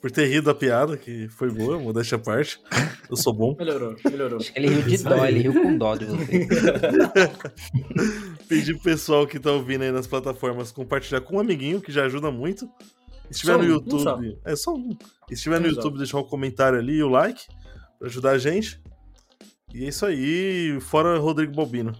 [0.00, 2.60] Por ter rido da piada, que foi boa, modéstia à parte.
[3.08, 3.56] Eu sou bom.
[3.58, 4.38] Melhorou, melhorou.
[4.54, 5.34] Ele riu de Isso dó, aí.
[5.34, 6.48] ele riu com dó de você.
[8.48, 12.04] Pedir pro pessoal que tá ouvindo aí nas plataformas compartilhar com um amiguinho, que já
[12.04, 12.66] ajuda muito.
[13.30, 14.38] Se estiver Só no um, um YouTube.
[14.44, 14.90] é só um.
[15.28, 15.66] Se estiver no.
[15.66, 17.46] YouTube, deixar um comentário ali e o like
[17.98, 18.80] pra ajudar a gente.
[19.74, 21.92] E é isso aí, fora Rodrigo Bobino.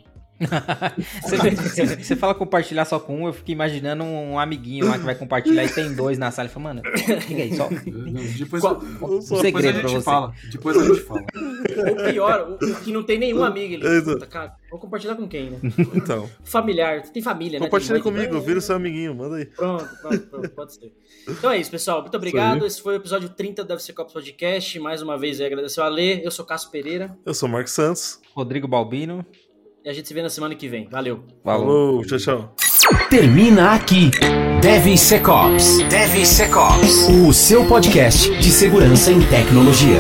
[1.23, 5.05] Você, você- você fala compartilhar só com um, eu fico imaginando um amiguinho lá que
[5.05, 6.49] vai compartilhar e tem dois na sala.
[6.49, 6.83] e fala, mano,
[7.29, 7.69] liga aí, só.
[8.39, 10.05] Depois, Qual- Um depois a segredo pra gente você.
[10.05, 10.35] fala.
[10.51, 11.25] Depois a gente fala.
[11.89, 14.03] Ou pior, o, o que não tem nenhum amigo ele.
[14.03, 15.59] Puta, cara, vou compartilhar com quem, né?
[15.95, 17.03] Então, Familiar.
[17.11, 17.65] Tem família, né?
[17.67, 19.47] compartilha Tem mãe, comigo, vira seu amiguinho, manda aí.
[19.47, 20.93] Pronto, pronto, pronto, pode ser.
[21.29, 22.03] Então é isso, pessoal.
[22.03, 22.65] Muito obrigado.
[22.67, 24.79] Esse foi o episódio 30 do FC Cops Podcast.
[24.81, 26.23] Mais uma vez agradecer ao Ale.
[26.25, 27.17] Eu sou Cássio Pereira.
[27.25, 28.21] Eu sou o Marcos Santos.
[28.35, 29.25] Rodrigo Balbino.
[29.87, 30.89] E a gente se vê na semana que vem.
[30.91, 31.23] Valeu.
[31.45, 32.55] Falou, tchau, tchau.
[33.09, 34.11] Termina aqui.
[34.61, 35.79] DevSecOps.
[35.89, 37.09] DevSecOps.
[37.09, 39.99] O seu podcast de segurança em tecnologia.